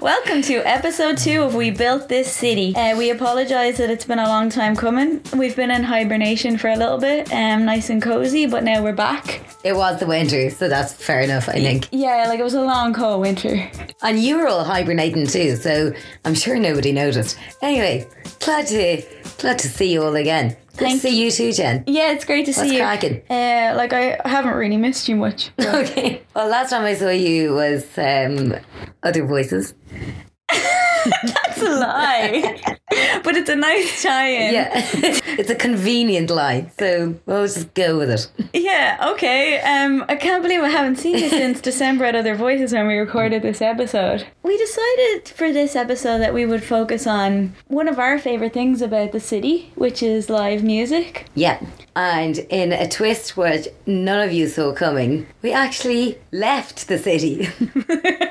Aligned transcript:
Welcome 0.00 0.42
to 0.42 0.56
episode 0.66 1.16
two 1.16 1.42
of 1.42 1.54
We 1.54 1.70
Built 1.70 2.08
This 2.08 2.30
City. 2.30 2.74
Uh, 2.76 2.96
we 2.98 3.10
apologise 3.10 3.78
that 3.78 3.88
it's 3.88 4.04
been 4.04 4.18
a 4.18 4.28
long 4.28 4.50
time 4.50 4.76
coming. 4.76 5.22
We've 5.34 5.56
been 5.56 5.70
in 5.70 5.82
hibernation 5.82 6.58
for 6.58 6.68
a 6.68 6.76
little 6.76 6.98
bit, 6.98 7.32
um, 7.32 7.64
nice 7.64 7.88
and 7.88 8.02
cozy, 8.02 8.46
but 8.46 8.62
now 8.62 8.82
we're 8.82 8.92
back. 8.92 9.40
It 9.64 9.74
was 9.74 9.98
the 9.98 10.06
winter, 10.06 10.50
so 10.50 10.68
that's 10.68 10.92
fair 10.92 11.20
enough, 11.20 11.48
I 11.48 11.54
think. 11.54 11.88
Yeah, 11.92 12.26
like 12.28 12.38
it 12.38 12.42
was 12.44 12.54
a 12.54 12.60
long, 12.60 12.92
cold 12.92 13.22
winter. 13.22 13.70
And 14.02 14.18
you 14.18 14.36
were 14.36 14.46
all 14.46 14.64
hibernating 14.64 15.26
too, 15.26 15.56
so 15.56 15.92
I'm 16.24 16.34
sure 16.34 16.58
nobody 16.58 16.92
noticed. 16.92 17.38
Anyway, 17.62 18.06
glad 18.40 18.66
to 18.66 19.02
glad 19.38 19.58
to 19.60 19.68
see 19.68 19.92
you 19.92 20.02
all 20.02 20.16
again. 20.16 20.56
Good 20.76 20.84
Thank 20.88 21.00
to 21.02 21.08
see 21.08 21.22
you 21.24 21.30
too, 21.30 21.52
Jen. 21.52 21.84
Yeah, 21.86 22.12
it's 22.12 22.24
great 22.24 22.44
to 22.46 22.50
What's 22.52 22.60
see 22.68 22.74
you. 22.76 22.80
cracking? 22.80 23.22
Uh, 23.30 23.72
like 23.76 23.92
I 23.92 24.20
haven't 24.28 24.54
really 24.54 24.76
missed 24.76 25.08
you 25.08 25.16
much. 25.16 25.50
Okay. 25.60 26.22
Well, 26.34 26.48
last 26.48 26.70
time 26.70 26.82
I 26.84 26.94
saw 26.94 27.08
you 27.08 27.54
was 27.54 27.84
um, 27.96 28.54
Other 29.02 29.24
Voices. 29.26 29.74
That's 31.22 31.62
a 31.62 31.70
lie. 31.70 32.76
but 33.22 33.36
it's 33.36 33.50
a 33.50 33.56
nice 33.56 34.02
tie-in. 34.02 34.54
Yeah, 34.54 34.70
it's 35.38 35.50
a 35.50 35.54
convenient 35.54 36.30
lie, 36.30 36.70
so 36.78 37.14
we'll 37.26 37.46
just 37.46 37.74
go 37.74 37.98
with 37.98 38.10
it. 38.10 38.30
Yeah, 38.54 39.10
okay. 39.12 39.60
Um, 39.60 40.04
I 40.08 40.16
can't 40.16 40.42
believe 40.42 40.60
I 40.60 40.68
haven't 40.68 40.96
seen 40.96 41.18
you 41.18 41.28
since 41.28 41.60
December 41.60 42.04
at 42.04 42.14
Other 42.14 42.34
Voices 42.34 42.72
when 42.72 42.86
we 42.86 42.96
recorded 42.96 43.42
this 43.42 43.60
episode. 43.60 44.26
We 44.42 44.56
decided 44.56 45.28
for 45.28 45.52
this 45.52 45.74
episode 45.76 46.18
that 46.18 46.34
we 46.34 46.46
would 46.46 46.64
focus 46.64 47.06
on 47.06 47.54
one 47.68 47.88
of 47.88 47.98
our 47.98 48.18
favourite 48.18 48.52
things 48.54 48.80
about 48.82 49.12
the 49.12 49.20
city, 49.20 49.72
which 49.74 50.02
is 50.02 50.30
live 50.30 50.62
music. 50.62 51.26
Yeah, 51.34 51.60
and 51.94 52.38
in 52.50 52.72
a 52.72 52.88
twist 52.88 53.36
which 53.36 53.68
none 53.86 54.20
of 54.20 54.32
you 54.32 54.46
saw 54.46 54.72
coming, 54.72 55.26
we 55.42 55.52
actually 55.52 56.18
left 56.32 56.88
the 56.88 56.98
city 56.98 57.48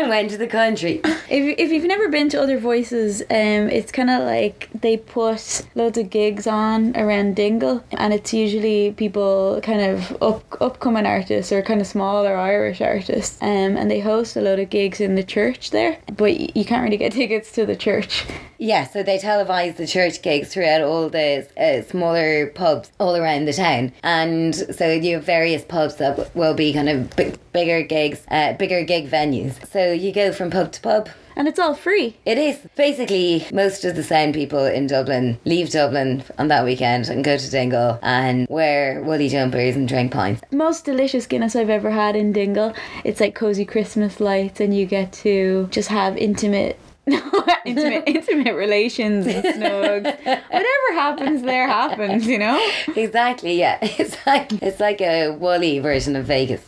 and 0.00 0.08
went 0.08 0.30
to 0.30 0.38
the 0.38 0.46
country. 0.46 1.00
If, 1.30 1.60
if 1.60 1.70
you've 1.70 1.84
never 1.84 2.08
been 2.08 2.28
to 2.30 2.42
Other 2.42 2.58
Voices, 2.58 3.22
um, 3.22 3.70
it's 3.70 3.92
kind 3.92 4.10
of 4.10 4.24
like 4.24 4.68
they 4.74 4.96
put 4.96 5.64
loads 5.76 5.96
of 5.96 6.10
gigs 6.10 6.48
on 6.48 6.96
around 6.96 7.36
Dingle, 7.36 7.84
and 7.92 8.12
it's 8.12 8.34
usually 8.34 8.90
people 8.90 9.60
kind 9.62 9.80
of 9.80 10.20
up, 10.20 10.60
upcoming 10.60 11.06
artists 11.06 11.52
or 11.52 11.62
kind 11.62 11.80
of 11.80 11.86
smaller 11.86 12.36
Irish 12.36 12.80
artists, 12.80 13.40
um, 13.42 13.76
and 13.76 13.88
they 13.88 14.00
host 14.00 14.34
a 14.34 14.40
load 14.40 14.58
of 14.58 14.70
gigs 14.70 15.00
in 15.00 15.14
the 15.14 15.22
church 15.22 15.70
there, 15.70 16.00
but 16.16 16.56
you 16.56 16.64
can't 16.64 16.82
really 16.82 16.96
get 16.96 17.12
tickets 17.20 17.52
to 17.52 17.64
the 17.64 17.76
church. 17.76 18.24
Yeah, 18.58 18.88
so 18.88 19.04
they 19.04 19.18
televise 19.18 19.76
the 19.76 19.86
church 19.86 20.22
gigs 20.22 20.52
throughout 20.52 20.82
all 20.82 21.08
the 21.08 21.48
uh, 21.56 21.88
smaller 21.88 22.48
pubs 22.48 22.90
all 22.98 23.14
around 23.14 23.44
the 23.44 23.52
town, 23.52 23.92
and 24.02 24.52
so 24.54 24.90
you 24.90 25.14
have 25.14 25.24
various 25.24 25.64
pubs 25.64 25.94
that 25.96 26.34
will 26.34 26.54
be 26.54 26.72
kind 26.72 26.88
of 26.88 27.14
bigger 27.52 27.82
gigs, 27.82 28.22
uh, 28.32 28.54
bigger 28.54 28.82
gig 28.82 29.08
venues. 29.08 29.64
So 29.70 29.89
you 29.92 30.12
go 30.12 30.32
from 30.32 30.50
pub 30.50 30.72
to 30.72 30.80
pub. 30.80 31.08
And 31.36 31.48
it's 31.48 31.58
all 31.58 31.74
free. 31.74 32.16
It 32.26 32.38
is 32.38 32.58
basically 32.76 33.46
most 33.52 33.84
of 33.84 33.96
the 33.96 34.02
sound 34.02 34.34
people 34.34 34.64
in 34.66 34.86
Dublin 34.86 35.38
leave 35.44 35.70
Dublin 35.70 36.22
on 36.38 36.48
that 36.48 36.64
weekend 36.64 37.08
and 37.08 37.24
go 37.24 37.36
to 37.36 37.50
Dingle 37.50 37.98
and 38.02 38.46
wear 38.50 39.02
woolly 39.02 39.28
jumpers 39.28 39.76
and 39.76 39.88
drink 39.88 40.12
pints. 40.12 40.42
Most 40.50 40.84
delicious 40.84 41.26
Guinness 41.26 41.56
I've 41.56 41.70
ever 41.70 41.90
had 41.90 42.16
in 42.16 42.32
Dingle. 42.32 42.74
It's 43.04 43.20
like 43.20 43.34
cozy 43.34 43.64
Christmas 43.64 44.20
lights, 44.20 44.60
and 44.60 44.76
you 44.76 44.86
get 44.86 45.12
to 45.14 45.68
just 45.70 45.88
have 45.88 46.16
intimate. 46.16 46.78
intimate, 47.64 48.04
intimate 48.06 48.54
relations 48.54 49.26
and 49.26 49.44
snugs. 49.44 50.04
Whatever 50.24 50.92
happens 50.92 51.42
there 51.42 51.66
happens, 51.66 52.26
you 52.26 52.38
know. 52.38 52.60
Exactly, 52.96 53.58
yeah. 53.58 53.78
It's 53.82 54.16
like 54.26 54.52
it's 54.62 54.80
like 54.80 55.00
a 55.00 55.30
woolly 55.30 55.78
version 55.78 56.16
of 56.16 56.26
Vegas. 56.26 56.62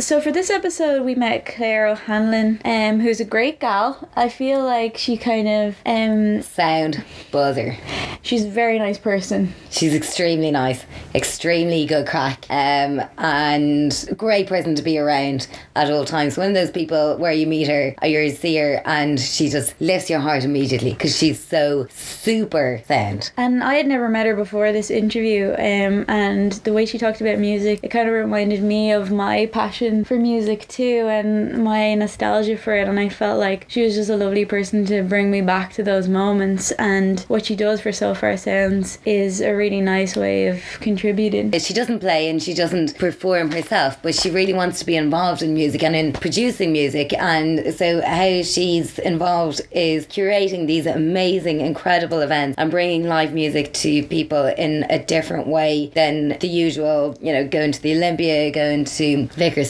So 0.00 0.20
for 0.20 0.30
this 0.30 0.48
episode, 0.48 1.04
we 1.04 1.16
met 1.16 1.44
Claire 1.44 1.88
O'Hanlon, 1.88 2.60
um, 2.64 3.00
who's 3.00 3.18
a 3.18 3.24
great 3.24 3.58
gal. 3.58 4.08
I 4.14 4.28
feel 4.28 4.62
like 4.62 4.96
she 4.96 5.16
kind 5.16 5.48
of, 5.48 5.76
um, 5.84 6.40
Sound 6.42 7.02
buzzer. 7.32 7.76
she's 8.22 8.44
a 8.44 8.48
very 8.48 8.78
nice 8.78 8.96
person. 8.96 9.52
She's 9.70 9.94
extremely 9.94 10.52
nice, 10.52 10.86
extremely 11.16 11.84
good 11.84 12.06
crack, 12.06 12.46
um, 12.48 13.02
and 13.18 14.14
great 14.16 14.46
person 14.46 14.76
to 14.76 14.82
be 14.82 14.98
around 14.98 15.48
at 15.74 15.90
all 15.90 16.04
times. 16.04 16.38
One 16.38 16.46
of 16.50 16.54
those 16.54 16.70
people 16.70 17.16
where 17.16 17.32
you 17.32 17.48
meet 17.48 17.66
her 17.66 17.96
or 18.00 18.06
you 18.06 18.30
see 18.30 18.56
her 18.56 18.80
and 18.84 19.18
she 19.18 19.48
just 19.48 19.74
lifts 19.80 20.08
your 20.08 20.20
heart 20.20 20.44
immediately 20.44 20.92
because 20.92 21.18
she's 21.18 21.42
so 21.42 21.88
super 21.90 22.82
sound. 22.86 23.32
And 23.36 23.64
I 23.64 23.74
had 23.74 23.88
never 23.88 24.08
met 24.08 24.26
her 24.26 24.36
before 24.36 24.70
this 24.70 24.92
interview, 24.92 25.54
um, 25.54 26.04
and 26.06 26.52
the 26.52 26.72
way 26.72 26.86
she 26.86 26.98
talked 26.98 27.20
about 27.20 27.40
music, 27.40 27.80
it 27.82 27.88
kind 27.88 28.08
of 28.08 28.14
reminded 28.14 28.62
me 28.62 28.92
of 28.92 29.10
my 29.10 29.46
passion 29.46 29.87
for 30.04 30.16
music 30.16 30.68
too, 30.68 31.06
and 31.08 31.64
my 31.64 31.94
nostalgia 31.94 32.56
for 32.56 32.74
it. 32.74 32.88
And 32.88 32.98
I 32.98 33.08
felt 33.08 33.38
like 33.38 33.66
she 33.68 33.82
was 33.82 33.94
just 33.94 34.10
a 34.10 34.16
lovely 34.16 34.44
person 34.44 34.84
to 34.86 35.02
bring 35.02 35.30
me 35.30 35.40
back 35.40 35.72
to 35.74 35.82
those 35.82 36.08
moments. 36.08 36.70
And 36.72 37.20
what 37.28 37.46
she 37.46 37.56
does 37.56 37.80
for 37.80 37.92
Sofar 37.92 38.36
Sounds 38.36 38.98
is 39.04 39.40
a 39.40 39.54
really 39.54 39.80
nice 39.80 40.16
way 40.16 40.48
of 40.48 40.62
contributing. 40.80 41.52
She 41.58 41.74
doesn't 41.74 42.00
play 42.00 42.28
and 42.28 42.42
she 42.42 42.54
doesn't 42.54 42.98
perform 42.98 43.52
herself, 43.52 44.00
but 44.02 44.14
she 44.14 44.30
really 44.30 44.54
wants 44.54 44.78
to 44.80 44.86
be 44.86 44.96
involved 44.96 45.42
in 45.42 45.54
music 45.54 45.82
and 45.82 45.96
in 45.96 46.12
producing 46.12 46.72
music. 46.72 47.12
And 47.14 47.74
so, 47.74 48.02
how 48.02 48.42
she's 48.42 48.98
involved 48.98 49.60
is 49.70 50.06
curating 50.06 50.66
these 50.66 50.86
amazing, 50.86 51.60
incredible 51.60 52.20
events 52.20 52.56
and 52.58 52.70
bringing 52.70 53.04
live 53.04 53.32
music 53.32 53.72
to 53.74 54.02
people 54.04 54.46
in 54.46 54.84
a 54.90 54.98
different 54.98 55.46
way 55.46 55.90
than 55.94 56.38
the 56.40 56.48
usual, 56.48 57.16
you 57.20 57.32
know, 57.32 57.46
going 57.46 57.72
to 57.72 57.82
the 57.82 57.94
Olympia, 57.94 58.50
going 58.50 58.84
to 58.84 59.26
Vicar 59.28 59.64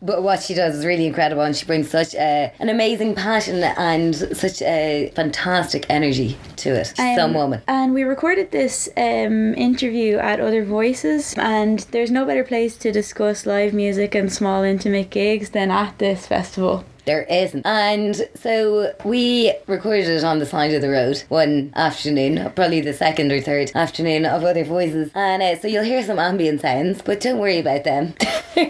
But 0.00 0.22
what 0.22 0.42
she 0.42 0.54
does 0.54 0.76
is 0.76 0.84
really 0.84 1.06
incredible 1.06 1.42
and 1.42 1.56
she 1.56 1.66
brings 1.66 1.90
such 1.90 2.14
a, 2.14 2.52
an 2.58 2.68
amazing 2.68 3.14
passion 3.14 3.62
and 3.62 4.14
such 4.14 4.62
a 4.62 5.12
fantastic 5.14 5.86
energy 5.88 6.38
to 6.56 6.70
it. 6.70 6.88
She's 6.96 7.16
some 7.16 7.30
Um, 7.30 7.34
woman. 7.34 7.62
And 7.66 7.94
we 7.94 8.04
recorded 8.04 8.50
this 8.50 8.88
um, 8.96 9.54
interview 9.54 10.18
at 10.18 10.40
Other 10.40 10.64
Voices, 10.64 11.34
and 11.38 11.80
there's 11.90 12.10
no 12.10 12.24
better 12.24 12.44
place 12.44 12.76
to 12.78 12.92
discuss 12.92 13.46
live 13.46 13.72
music 13.72 14.14
and 14.14 14.32
small 14.32 14.62
intimate 14.62 15.10
gigs 15.10 15.50
than 15.50 15.70
at 15.70 15.98
this 15.98 16.26
festival. 16.26 16.84
There 17.06 17.22
isn't. 17.24 17.66
And 17.66 18.28
so 18.34 18.94
we 19.04 19.52
recorded 19.66 20.08
it 20.08 20.24
on 20.24 20.38
the 20.38 20.46
side 20.46 20.72
of 20.72 20.80
the 20.82 20.88
road 20.90 21.22
one 21.28 21.72
afternoon, 21.76 22.50
probably 22.56 22.80
the 22.80 22.92
second 22.94 23.30
or 23.32 23.40
third 23.40 23.70
afternoon 23.74 24.24
of 24.26 24.42
Other 24.44 24.64
Voices. 24.64 25.10
And 25.14 25.42
uh, 25.42 25.58
so 25.58 25.68
you'll 25.68 25.84
hear 25.84 26.02
some 26.02 26.18
ambient 26.18 26.60
sounds, 26.62 27.02
but 27.02 27.20
don't 27.20 27.38
worry 27.38 27.58
about 27.58 27.84
them. 27.84 28.14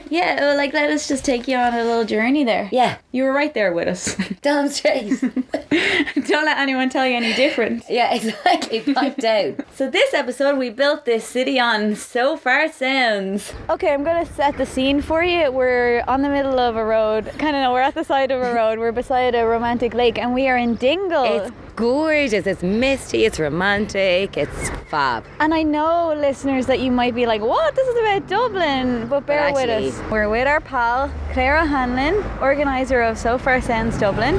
Yeah, 0.08 0.36
well, 0.40 0.56
like 0.56 0.72
let 0.72 0.90
us 0.90 1.08
just 1.08 1.24
take 1.26 1.46
you 1.46 1.56
on 1.58 1.74
a 1.74 1.84
little 1.84 2.04
journey 2.04 2.42
there. 2.44 2.68
yeah, 2.72 2.96
You 3.12 3.24
were 3.24 3.32
right 3.32 3.52
there 3.52 3.72
with 3.72 3.86
us. 3.88 4.16
damn 4.42 4.68
straight. 4.68 5.20
Don't 5.70 6.44
let 6.46 6.56
anyone 6.58 6.88
tell 6.88 7.06
you 7.06 7.16
any 7.16 7.34
different. 7.34 7.84
yeah, 7.90 8.14
exactly. 8.14 8.80
Pipe 8.94 9.16
down. 9.16 9.58
So 9.74 9.90
this 9.90 10.14
episode, 10.14 10.56
we 10.58 10.70
built 10.70 11.04
this 11.04 11.26
city 11.26 11.58
on 11.60 11.96
Sofar 11.96 12.70
Sounds. 12.72 13.52
Okay, 13.68 13.92
I'm 13.92 14.04
gonna 14.04 14.24
set 14.24 14.56
the 14.56 14.64
scene 14.66 15.02
for 15.02 15.22
you. 15.22 15.50
We're 15.50 16.02
on 16.08 16.22
the 16.22 16.28
middle 16.30 16.58
of 16.58 16.76
a 16.76 16.84
road. 16.84 17.26
Kind 17.38 17.56
of 17.56 17.62
know 17.62 17.72
we're 17.72 17.80
at 17.80 17.94
the 17.94 18.04
side 18.04 18.23
of 18.30 18.40
a 18.42 18.54
road. 18.54 18.78
We're 18.78 18.92
beside 18.92 19.34
a 19.34 19.44
romantic 19.46 19.94
lake, 19.94 20.18
and 20.18 20.34
we 20.34 20.48
are 20.48 20.56
in 20.56 20.74
Dingle. 20.76 21.24
It's 21.24 21.50
gorgeous, 21.76 22.46
it's 22.46 22.62
misty, 22.62 23.24
it's 23.24 23.40
romantic, 23.40 24.36
it's 24.36 24.70
fab. 24.88 25.24
And 25.40 25.52
I 25.52 25.62
know, 25.64 26.14
listeners, 26.16 26.66
that 26.66 26.78
you 26.80 26.90
might 26.92 27.14
be 27.14 27.26
like, 27.26 27.40
what? 27.40 27.74
This 27.74 27.86
is 27.88 27.96
about 27.98 28.28
Dublin. 28.28 29.08
But 29.08 29.26
bear 29.26 29.52
with 29.52 29.68
actually- 29.68 29.88
us. 29.88 30.00
We're 30.10 30.28
with 30.28 30.46
our 30.46 30.60
pal, 30.60 31.10
Clara 31.32 31.66
Hanlon, 31.66 32.22
organiser 32.40 33.00
of 33.02 33.18
Sofar 33.18 33.60
Sounds 33.60 33.98
Dublin. 33.98 34.36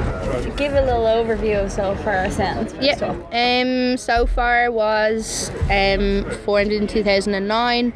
Give 0.56 0.72
a 0.72 0.80
little 0.82 1.04
overview 1.04 1.62
of 1.64 1.70
Sofar 1.70 2.30
Sounds. 2.30 2.72
first 2.72 2.82
Yeah. 3.00 3.60
Um. 3.92 3.96
So 3.98 4.26
far 4.26 4.70
was 4.70 5.50
um 5.70 6.24
formed 6.44 6.72
in 6.72 6.86
2009 6.86 7.92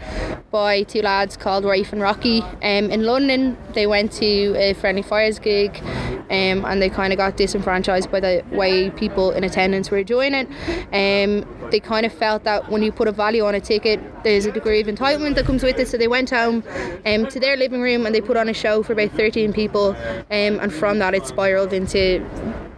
by 0.50 0.82
two 0.82 1.00
lads 1.00 1.36
called 1.36 1.64
Rafe 1.64 1.92
and 1.92 2.02
Rocky. 2.02 2.42
Um. 2.62 2.90
In 2.90 3.04
London, 3.04 3.56
they 3.72 3.86
went 3.86 4.12
to 4.12 4.54
a 4.58 4.74
Friendly 4.74 5.02
Fires 5.02 5.38
gig, 5.38 5.79
um, 5.80 6.64
and 6.64 6.80
they 6.80 6.90
kind 6.90 7.12
of 7.12 7.16
got 7.16 7.36
disenfranchised 7.36 8.10
by 8.10 8.20
the 8.20 8.44
way 8.50 8.90
people 8.90 9.30
in 9.32 9.44
attendance 9.44 9.90
were 9.90 10.04
doing 10.04 10.34
it. 10.34 10.48
Um. 10.92 11.46
They 11.70 11.78
kind 11.78 12.04
of 12.04 12.12
felt 12.12 12.42
that 12.44 12.68
when 12.68 12.82
you 12.82 12.90
put 12.90 13.06
a 13.06 13.12
value 13.12 13.44
on 13.44 13.54
a 13.54 13.60
ticket, 13.60 14.00
there's 14.24 14.44
a 14.44 14.50
degree 14.50 14.80
of 14.80 14.88
entitlement 14.88 15.36
that 15.36 15.46
comes 15.46 15.62
with 15.62 15.78
it. 15.78 15.86
So 15.86 15.96
they 15.96 16.08
went 16.08 16.30
home, 16.30 16.64
um, 17.06 17.26
to 17.28 17.38
their 17.38 17.56
living 17.56 17.80
room 17.80 18.06
and 18.06 18.14
they 18.14 18.20
put 18.20 18.36
on 18.36 18.48
a 18.48 18.52
show 18.54 18.82
for 18.82 18.92
about 18.92 19.12
13 19.12 19.52
people, 19.52 19.90
um, 19.90 20.26
and 20.30 20.72
from 20.72 20.98
that 20.98 21.14
it 21.14 21.26
spiraled 21.28 21.72
into 21.72 22.26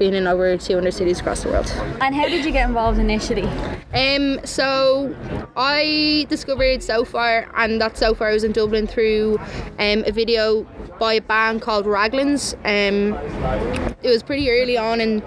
been 0.03 0.15
in 0.15 0.27
over 0.27 0.57
200 0.57 0.93
cities 0.93 1.21
across 1.21 1.45
the 1.45 1.49
world. 1.49 1.71
And 2.01 2.13
how 2.13 2.27
did 2.27 2.45
you 2.45 2.51
get 2.51 2.67
involved 2.67 2.99
initially? 2.99 3.49
Um, 3.95 4.45
so 4.45 5.15
I 5.55 6.27
discovered 6.29 6.83
So 6.83 7.05
Far, 7.05 7.49
and 7.55 7.81
that 7.81 7.97
So 7.97 8.13
Far 8.13 8.33
was 8.33 8.43
in 8.43 8.51
Dublin 8.51 8.89
through 8.89 9.39
um, 9.79 10.03
a 10.05 10.11
video 10.11 10.67
by 10.99 11.15
a 11.15 11.21
band 11.21 11.63
called 11.63 11.85
Raglans. 11.85 12.55
Um, 12.65 13.15
it 14.03 14.11
was 14.11 14.23
pretty 14.23 14.51
early 14.51 14.77
on 14.77 15.01
in 15.01 15.23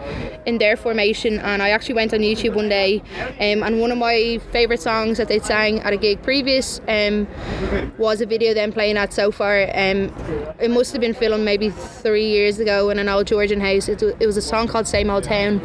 in 0.45 0.57
their 0.57 0.77
formation, 0.77 1.39
and 1.39 1.61
I 1.61 1.69
actually 1.69 1.95
went 1.95 2.13
on 2.13 2.19
YouTube 2.19 2.55
one 2.55 2.69
day, 2.69 3.01
um, 3.39 3.63
and 3.63 3.79
one 3.81 3.91
of 3.91 3.97
my 3.97 4.39
favourite 4.51 4.79
songs 4.79 5.17
that 5.17 5.27
they 5.27 5.39
sang 5.39 5.79
at 5.79 5.91
a 5.91 5.97
gig 5.97 6.21
previous 6.21 6.79
um, 6.87 7.27
was 7.97 8.21
a 8.21 8.25
video 8.25 8.53
them 8.53 8.71
playing 8.71 8.97
at 8.97 9.13
So 9.13 9.31
Far. 9.31 9.63
Um, 9.63 10.13
it 10.59 10.69
must 10.69 10.91
have 10.93 11.01
been 11.01 11.13
filmed 11.13 11.43
maybe 11.43 11.69
three 11.69 12.29
years 12.29 12.59
ago 12.59 12.89
in 12.89 12.99
an 12.99 13.09
old 13.09 13.27
Georgian 13.27 13.59
house. 13.59 13.89
It, 13.89 14.01
it 14.01 14.25
was 14.25 14.37
a 14.37 14.41
song 14.41 14.64
called 14.67 14.87
Same 14.87 15.09
Old 15.09 15.23
Town, 15.23 15.61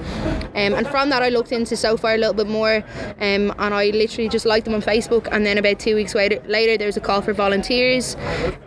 um, 0.55 0.75
and 0.75 0.87
from 0.89 1.11
that 1.11 1.23
I 1.23 1.29
looked 1.29 1.53
into 1.53 1.77
So 1.77 1.97
Far 1.97 2.15
a 2.15 2.19
little 2.19 2.35
bit 2.35 2.47
more, 2.47 2.77
um, 3.21 3.53
and 3.59 3.75
I 3.75 3.91
literally 3.91 4.29
just 4.29 4.47
liked 4.47 4.65
them 4.65 4.75
on 4.75 4.83
Facebook. 4.83 5.29
And 5.31 5.45
then 5.45 5.59
about 5.59 5.79
two 5.79 5.95
weeks 5.95 6.15
later, 6.15 6.41
later 6.47 6.77
there 6.77 6.87
was 6.87 6.97
a 6.97 7.01
call 7.01 7.23
for 7.23 7.33
volunteers, 7.33 8.17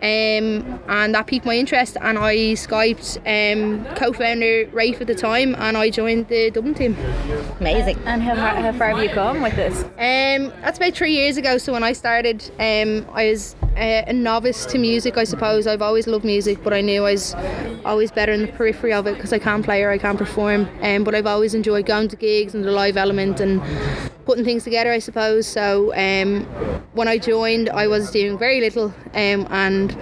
um, 0.02 0.80
and 0.88 1.14
that 1.14 1.26
piqued 1.26 1.46
my 1.46 1.56
interest, 1.56 1.96
and 2.00 2.18
I 2.18 2.36
skyped 2.54 3.18
um, 3.26 3.84
co-founder 3.96 4.68
Rafe 4.72 5.00
at 5.00 5.06
the 5.06 5.14
time, 5.14 5.54
and 5.56 5.76
I 5.76 5.90
joined 5.90 6.28
the 6.28 6.50
Dublin 6.50 6.74
team. 6.74 6.96
Amazing. 7.60 7.98
And 8.04 8.22
how 8.22 8.34
far, 8.34 8.54
how 8.56 8.72
far 8.72 8.88
have 8.90 9.02
you 9.02 9.10
come 9.10 9.42
with 9.42 9.56
this? 9.56 9.82
Um, 9.84 10.52
that's 10.62 10.78
about 10.78 10.94
three 10.94 11.12
years 11.12 11.36
ago. 11.36 11.58
So 11.58 11.72
when 11.72 11.82
I 11.82 11.92
started, 11.92 12.42
um, 12.58 13.06
I 13.12 13.30
was 13.30 13.56
uh, 13.76 14.04
a 14.06 14.12
novice 14.12 14.64
to 14.66 14.78
music, 14.78 15.16
I 15.16 15.24
suppose. 15.24 15.66
I've 15.66 15.82
always 15.82 16.06
loved 16.06 16.24
music, 16.24 16.62
but 16.62 16.72
I 16.72 16.80
knew 16.80 17.04
I 17.04 17.12
was 17.12 17.34
always 17.84 18.10
better 18.10 18.32
in 18.32 18.42
the 18.42 18.48
periphery 18.48 18.92
of 18.92 19.06
it 19.06 19.14
because 19.16 19.32
I 19.32 19.38
can't 19.38 19.64
play 19.64 19.82
or 19.82 19.90
I 19.90 19.98
can't 19.98 20.18
perform. 20.18 20.68
Um, 20.82 21.04
but 21.04 21.14
I've 21.14 21.26
always 21.26 21.54
enjoyed 21.54 21.86
going 21.86 22.08
to 22.08 22.16
gigs 22.16 22.54
and 22.54 22.64
the 22.64 22.70
live 22.70 22.96
element 22.96 23.40
and 23.40 23.62
putting 24.24 24.44
things 24.44 24.64
together, 24.64 24.92
I 24.92 24.98
suppose. 24.98 25.46
So 25.46 25.94
um, 25.94 26.44
when 26.92 27.08
I 27.08 27.18
joined, 27.18 27.68
I 27.70 27.86
was 27.86 28.10
doing 28.10 28.38
very 28.38 28.60
little, 28.60 28.94
um, 29.14 29.46
and 29.50 29.96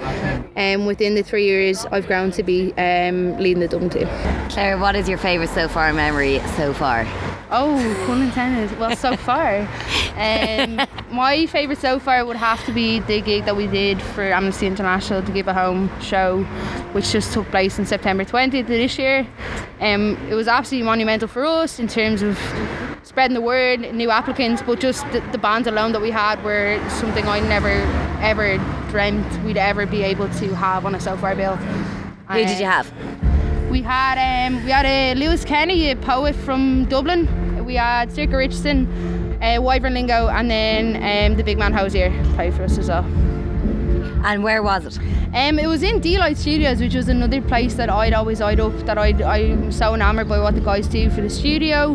um, 0.57 0.87
within 0.87 1.15
the 1.15 1.23
three 1.23 1.45
years, 1.45 1.85
I've 1.87 2.07
grown 2.07 2.31
to 2.33 2.43
be 2.43 2.73
um, 2.75 3.37
leading 3.39 3.61
the 3.61 3.69
Dublin 3.69 3.91
team. 3.91 4.09
Claire, 4.51 4.79
what 4.79 4.95
is 4.97 5.09
your 5.09 5.19
favourite 5.19 5.51
so 5.51 5.69
far 5.69 5.93
memory 5.93 6.41
so 6.57 6.73
far? 6.73 7.07
Oh, 7.55 8.05
pun 8.07 8.23
intended. 8.23 8.79
Well, 8.79 8.97
so 8.97 9.15
far, 9.15 9.69
um, 10.17 10.81
my 11.15 11.45
favourite 11.45 11.79
so 11.79 11.99
far 11.99 12.25
would 12.25 12.37
have 12.37 12.65
to 12.65 12.73
be 12.73 13.01
the 13.01 13.21
gig 13.21 13.45
that 13.45 13.55
we 13.55 13.67
did 13.67 14.01
for 14.01 14.23
Amnesty 14.23 14.67
International, 14.67 15.23
to 15.23 15.33
Give 15.33 15.47
a 15.49 15.53
Home 15.53 15.91
show, 16.01 16.45
which 16.93 17.13
just 17.13 17.35
took 17.35 17.47
place 17.49 17.79
on 17.79 17.85
September 17.85 18.25
20th 18.25 18.61
of 18.61 18.67
this 18.69 18.99
year. 18.99 19.29
Um, 19.81 20.17
it 20.31 20.35
was 20.35 20.49
absolutely 20.49 20.87
monumental 20.87 21.29
for 21.29 21.45
us 21.45 21.79
in 21.79 21.89
terms 21.89 22.23
of 22.23 22.39
spreading 23.03 23.35
the 23.35 23.43
word, 23.43 23.81
new 23.93 24.11
applicants, 24.11 24.63
but 24.63 24.81
just 24.81 25.05
the, 25.13 25.21
the 25.33 25.39
bands 25.39 25.69
alone 25.69 25.93
that 25.93 26.01
we 26.01 26.11
had 26.11 26.43
were 26.43 26.83
something 26.89 27.29
I 27.29 27.41
never 27.41 27.69
ever 28.23 28.57
dreamt 28.89 29.45
we'd 29.45 29.59
ever 29.59 29.85
be 29.85 30.03
able 30.03 30.29
to 30.31 30.55
have 30.55 30.87
on 30.87 30.95
a 30.95 31.01
so 31.01 31.19
far 31.19 31.35
bill. 31.35 31.57
Who 31.57 32.39
did 32.47 32.59
you 32.59 32.65
have? 32.65 32.91
We 33.71 33.83
had 33.83 34.47
um, 34.47 34.65
we 34.65 34.71
had 34.71 34.87
a 34.87 35.15
Lewis 35.17 35.45
Kenny, 35.45 35.91
a 35.91 35.97
poet 35.97 36.35
from 36.35 36.87
Dublin. 36.87 37.42
We 37.73 37.77
had 37.77 38.11
Sorcha 38.11 38.37
Richardson, 38.37 38.87
uh, 39.43 39.57
Wyvern 39.59 39.95
Lingo, 39.95 40.29
and 40.29 40.51
then 40.51 40.97
um, 40.97 41.39
the 41.39 41.43
big 41.43 41.57
man 41.57 41.73
Hozier 41.73 42.11
played 42.35 42.53
for 42.53 42.65
us 42.65 42.77
as 42.77 42.91
well. 42.91 43.03
And 44.27 44.45
where 44.45 44.63
was 44.63 44.85
it? 44.85 44.99
Um, 45.33 45.59
it 45.59 45.67
was 45.67 45.83
in 45.83 45.99
D-Light 46.01 46.37
Studios, 46.37 46.81
which 46.81 46.95
was 46.95 47.09
another 47.09 47.41
place 47.41 47.73
that 47.77 47.89
I'd 47.89 48.13
always 48.13 48.43
eyed 48.43 48.61
up. 48.61 48.77
That 48.81 48.99
I'd, 48.99 49.23
I'm 49.23 49.73
so 49.73 49.95
enamoured 49.95 50.29
by 50.29 50.39
what 50.39 50.55
the 50.55 50.61
guys 50.61 50.87
do 50.87 51.09
for 51.09 51.23
the 51.23 51.31
studio, 51.31 51.95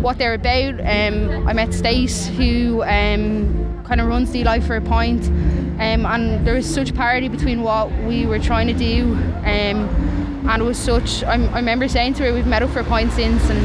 what 0.00 0.16
they're 0.16 0.32
about. 0.32 0.80
Um, 0.80 1.46
I 1.46 1.52
met 1.52 1.74
Stace, 1.74 2.28
who 2.28 2.82
um, 2.84 3.84
kind 3.84 4.00
of 4.00 4.06
runs 4.06 4.30
D-Light 4.30 4.64
for 4.64 4.76
a 4.76 4.80
point, 4.80 5.26
um, 5.26 6.06
and 6.06 6.46
there 6.46 6.54
was 6.54 6.64
such 6.64 6.94
parity 6.94 7.28
between 7.28 7.60
what 7.60 7.92
we 8.04 8.24
were 8.24 8.38
trying 8.38 8.68
to 8.68 8.72
do. 8.72 9.12
Um, 9.44 10.46
and 10.48 10.62
it 10.62 10.64
was 10.64 10.78
such. 10.78 11.22
I'm, 11.24 11.46
I 11.50 11.56
remember 11.56 11.88
saying 11.88 12.14
to 12.14 12.22
her, 12.22 12.32
"We've 12.32 12.46
met 12.46 12.62
up 12.62 12.70
for 12.70 12.80
a 12.80 12.84
point 12.84 13.12
since," 13.12 13.50
and 13.50 13.60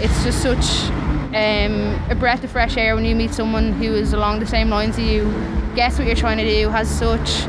it's 0.00 0.24
just 0.24 0.42
such 0.42 0.90
um, 1.34 2.00
a 2.10 2.14
breath 2.18 2.44
of 2.44 2.50
fresh 2.50 2.76
air 2.76 2.94
when 2.94 3.04
you 3.04 3.14
meet 3.14 3.32
someone 3.32 3.72
who 3.72 3.92
is 3.94 4.12
along 4.12 4.40
the 4.40 4.46
same 4.46 4.68
lines 4.70 4.98
as 4.98 5.04
you, 5.04 5.24
gets 5.74 5.98
what 5.98 6.06
you're 6.06 6.16
trying 6.16 6.38
to 6.38 6.48
do, 6.48 6.68
has 6.68 6.88
such 6.88 7.44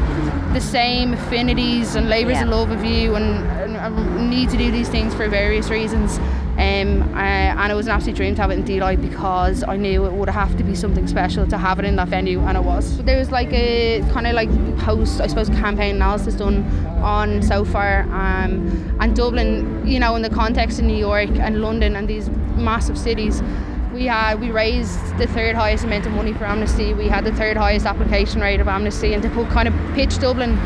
the 0.54 0.60
same 0.60 1.14
affinities 1.14 1.96
and 1.96 2.10
labours 2.10 2.34
Yeah. 2.34 2.44
of 2.44 2.50
love 2.50 2.72
of 2.72 2.84
you, 2.84 3.16
and, 3.16 3.46
and, 3.62 3.78
and 3.78 4.30
need 4.30 4.50
to 4.50 4.58
do 4.58 4.72
these 4.72 4.90
things 4.90 5.14
for 5.14 5.28
various 5.28 5.70
reasons. 5.70 6.20
Um, 6.60 7.02
uh, 7.14 7.16
and 7.16 7.72
it 7.72 7.76
was 7.76 7.88
an 7.88 7.94
absolute 7.94 8.18
dream 8.18 8.36
to 8.36 8.42
have 8.42 8.52
it 8.52 8.56
in 8.56 8.66
D-Light 8.66 9.02
because 9.02 9.64
I 9.64 9.78
knew 9.78 10.06
it 10.06 10.12
would 10.12 10.28
have 10.28 10.58
to 10.58 10.64
be 10.64 10.76
something 10.76 11.08
special 11.08 11.48
to 11.48 11.58
have 11.58 11.80
it 11.80 11.86
in 11.86 11.96
that 11.96 12.10
venue, 12.10 12.42
and 12.42 12.58
it 12.58 12.64
was. 12.64 12.98
There 13.06 13.18
was 13.18 13.32
like 13.32 13.54
a 13.54 14.02
kind 14.12 14.28
of 14.28 14.34
like 14.34 14.50
post, 14.80 15.22
I 15.22 15.28
suppose, 15.28 15.48
campaign 15.48 15.96
analysis 15.96 16.36
done 16.36 16.66
on 17.02 17.42
so 17.42 17.64
far, 17.64 18.02
um, 18.12 18.98
and 19.00 19.16
Dublin, 19.16 19.88
you 19.88 20.02
know, 20.02 20.18
in 20.18 20.22
the 20.22 20.30
context 20.30 20.80
of 20.80 20.86
New 20.86 20.98
York 20.98 21.30
and 21.30 21.62
London 21.62 21.96
and 21.96 22.10
these 22.10 22.30
massive 22.58 22.98
cities. 22.98 23.42
We 23.94 24.08
had 24.08 24.42
we 24.42 24.52
raised 24.52 25.18
the 25.18 25.28
third 25.28 25.56
highest 25.56 25.86
amount 25.86 26.08
of 26.08 26.12
money 26.12 26.34
for 26.34 26.44
Amnesty. 26.44 26.94
We 26.94 27.08
had 27.08 27.24
the 27.24 27.34
third 27.34 27.56
highest 27.56 27.86
application 27.86 28.42
rate 28.42 28.60
of 28.60 28.68
Amnesty, 28.68 29.14
and 29.14 29.24
to 29.24 29.30
put 29.30 29.50
kind 29.50 29.70
of 29.70 29.74
pitch 29.96 30.20
Dublin 30.20 30.58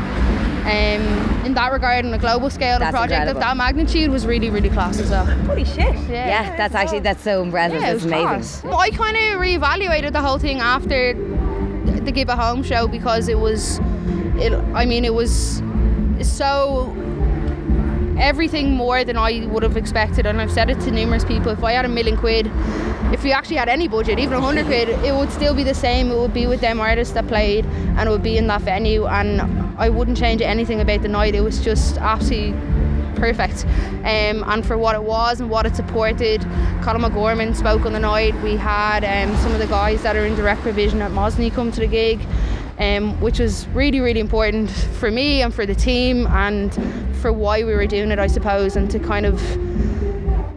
um, 0.64 1.44
in 1.44 1.52
that 1.54 1.72
regard 1.72 2.06
on 2.06 2.14
a 2.14 2.18
global 2.18 2.48
scale, 2.48 2.76
a 2.76 2.90
project 2.90 3.12
incredible. 3.12 3.42
of 3.42 3.46
that 3.46 3.56
magnitude 3.56 4.10
was 4.10 4.26
really 4.26 4.48
really 4.48 4.70
class 4.70 4.98
as 4.98 5.10
well. 5.10 5.26
Holy 5.26 5.64
shit. 5.64 5.94
Yeah, 6.08 6.26
yeah 6.26 6.56
that's 6.56 6.74
actually 6.74 7.00
that's 7.00 7.22
so 7.22 7.42
impressive. 7.42 7.80
Yeah, 7.80 7.90
it 7.90 7.92
that's 7.92 8.04
amazing. 8.04 8.26
class. 8.26 8.64
Well, 8.64 8.78
I 8.78 8.90
kind 8.90 9.16
of 9.16 9.40
reevaluated 9.40 10.12
the 10.12 10.22
whole 10.22 10.38
thing 10.38 10.60
after 10.60 11.12
the 12.00 12.12
Give 12.12 12.28
a 12.28 12.36
Home 12.36 12.62
show 12.62 12.86
because 12.86 13.28
it 13.28 13.38
was, 13.38 13.78
it. 14.36 14.52
I 14.74 14.86
mean, 14.86 15.04
it 15.04 15.12
was 15.12 15.62
so 16.22 16.94
everything 18.18 18.72
more 18.72 19.04
than 19.04 19.16
I 19.16 19.46
would 19.46 19.62
have 19.62 19.76
expected, 19.76 20.26
and 20.26 20.40
I've 20.40 20.52
said 20.52 20.70
it 20.70 20.80
to 20.80 20.90
numerous 20.90 21.24
people. 21.24 21.50
If 21.50 21.64
I 21.64 21.72
had 21.72 21.84
a 21.84 21.88
million 21.88 22.16
quid, 22.16 22.50
if 23.12 23.22
we 23.22 23.32
actually 23.32 23.56
had 23.56 23.68
any 23.68 23.88
budget, 23.88 24.18
even 24.18 24.34
a 24.34 24.40
hundred 24.40 24.66
quid, 24.66 24.88
it 24.88 25.14
would 25.14 25.30
still 25.30 25.54
be 25.54 25.62
the 25.62 25.74
same. 25.74 26.10
It 26.10 26.16
would 26.16 26.34
be 26.34 26.46
with 26.46 26.60
them 26.60 26.80
artists 26.80 27.14
that 27.14 27.26
played, 27.28 27.64
and 27.66 28.08
it 28.08 28.10
would 28.10 28.22
be 28.22 28.36
in 28.36 28.46
that 28.48 28.62
venue, 28.62 29.06
and 29.06 29.42
I 29.78 29.88
wouldn't 29.88 30.16
change 30.16 30.40
anything 30.40 30.80
about 30.80 31.02
the 31.02 31.08
night. 31.08 31.34
It 31.34 31.42
was 31.42 31.62
just 31.62 31.98
absolutely 31.98 32.58
perfect. 33.14 33.64
Um, 34.04 34.44
and 34.46 34.66
for 34.66 34.76
what 34.76 34.94
it 34.94 35.02
was 35.02 35.40
and 35.40 35.48
what 35.48 35.66
it 35.66 35.76
supported, 35.76 36.40
Colm 36.82 37.04
O'Gorman 37.06 37.54
spoke 37.54 37.86
on 37.86 37.92
the 37.92 38.00
night. 38.00 38.34
We 38.42 38.56
had 38.56 39.04
um, 39.04 39.34
some 39.38 39.52
of 39.52 39.58
the 39.58 39.66
guys 39.66 40.02
that 40.02 40.16
are 40.16 40.26
in 40.26 40.34
direct 40.34 40.62
provision 40.62 41.00
at 41.00 41.10
Mosney 41.10 41.52
come 41.52 41.72
to 41.72 41.80
the 41.80 41.86
gig. 41.86 42.20
Um, 42.78 43.20
which 43.20 43.38
was 43.38 43.68
really, 43.68 44.00
really 44.00 44.18
important 44.18 44.68
for 44.68 45.08
me 45.08 45.42
and 45.42 45.54
for 45.54 45.64
the 45.64 45.76
team 45.76 46.26
and 46.26 46.74
for 47.20 47.32
why 47.32 47.62
we 47.62 47.72
were 47.72 47.86
doing 47.86 48.10
it, 48.10 48.18
I 48.18 48.26
suppose, 48.26 48.74
and 48.74 48.90
to 48.90 48.98
kind 48.98 49.26
of 49.26 49.40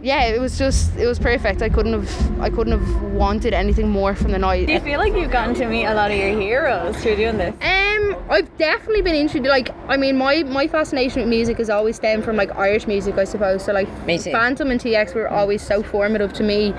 yeah, 0.02 0.26
it 0.26 0.40
was 0.40 0.58
just 0.58 0.96
it 0.96 1.06
was 1.06 1.18
perfect. 1.18 1.62
I 1.62 1.68
couldn't 1.68 1.92
have 1.92 2.40
I 2.40 2.50
couldn't 2.50 2.78
have 2.78 3.02
wanted 3.12 3.52
anything 3.52 3.88
more 3.88 4.14
from 4.14 4.30
the 4.30 4.38
night. 4.38 4.66
Do 4.66 4.72
you 4.72 4.80
feel 4.80 4.98
like 4.98 5.12
you've 5.14 5.30
gotten 5.30 5.54
to 5.56 5.66
meet 5.66 5.86
a 5.86 5.94
lot 5.94 6.10
of 6.10 6.16
your 6.16 6.38
heroes 6.38 6.96
through 7.02 7.16
doing 7.16 7.36
this? 7.38 7.54
Um, 7.62 8.16
I've 8.30 8.56
definitely 8.58 9.02
been 9.02 9.14
interested. 9.16 9.48
Like, 9.48 9.70
I 9.88 9.96
mean, 9.96 10.16
my 10.16 10.44
my 10.44 10.68
fascination 10.68 11.22
with 11.22 11.28
music 11.28 11.58
has 11.58 11.68
always 11.68 11.96
stemmed 11.96 12.24
from 12.24 12.36
like 12.36 12.54
Irish 12.56 12.86
music, 12.86 13.16
I 13.18 13.24
suppose. 13.24 13.64
So 13.64 13.72
like, 13.72 13.88
Me 14.06 14.18
too. 14.18 14.30
Phantom 14.30 14.70
and 14.70 14.80
TX 14.80 15.14
were 15.14 15.28
always 15.28 15.62
so 15.62 15.82
formative 15.82 16.32
to 16.34 16.42
me. 16.42 16.74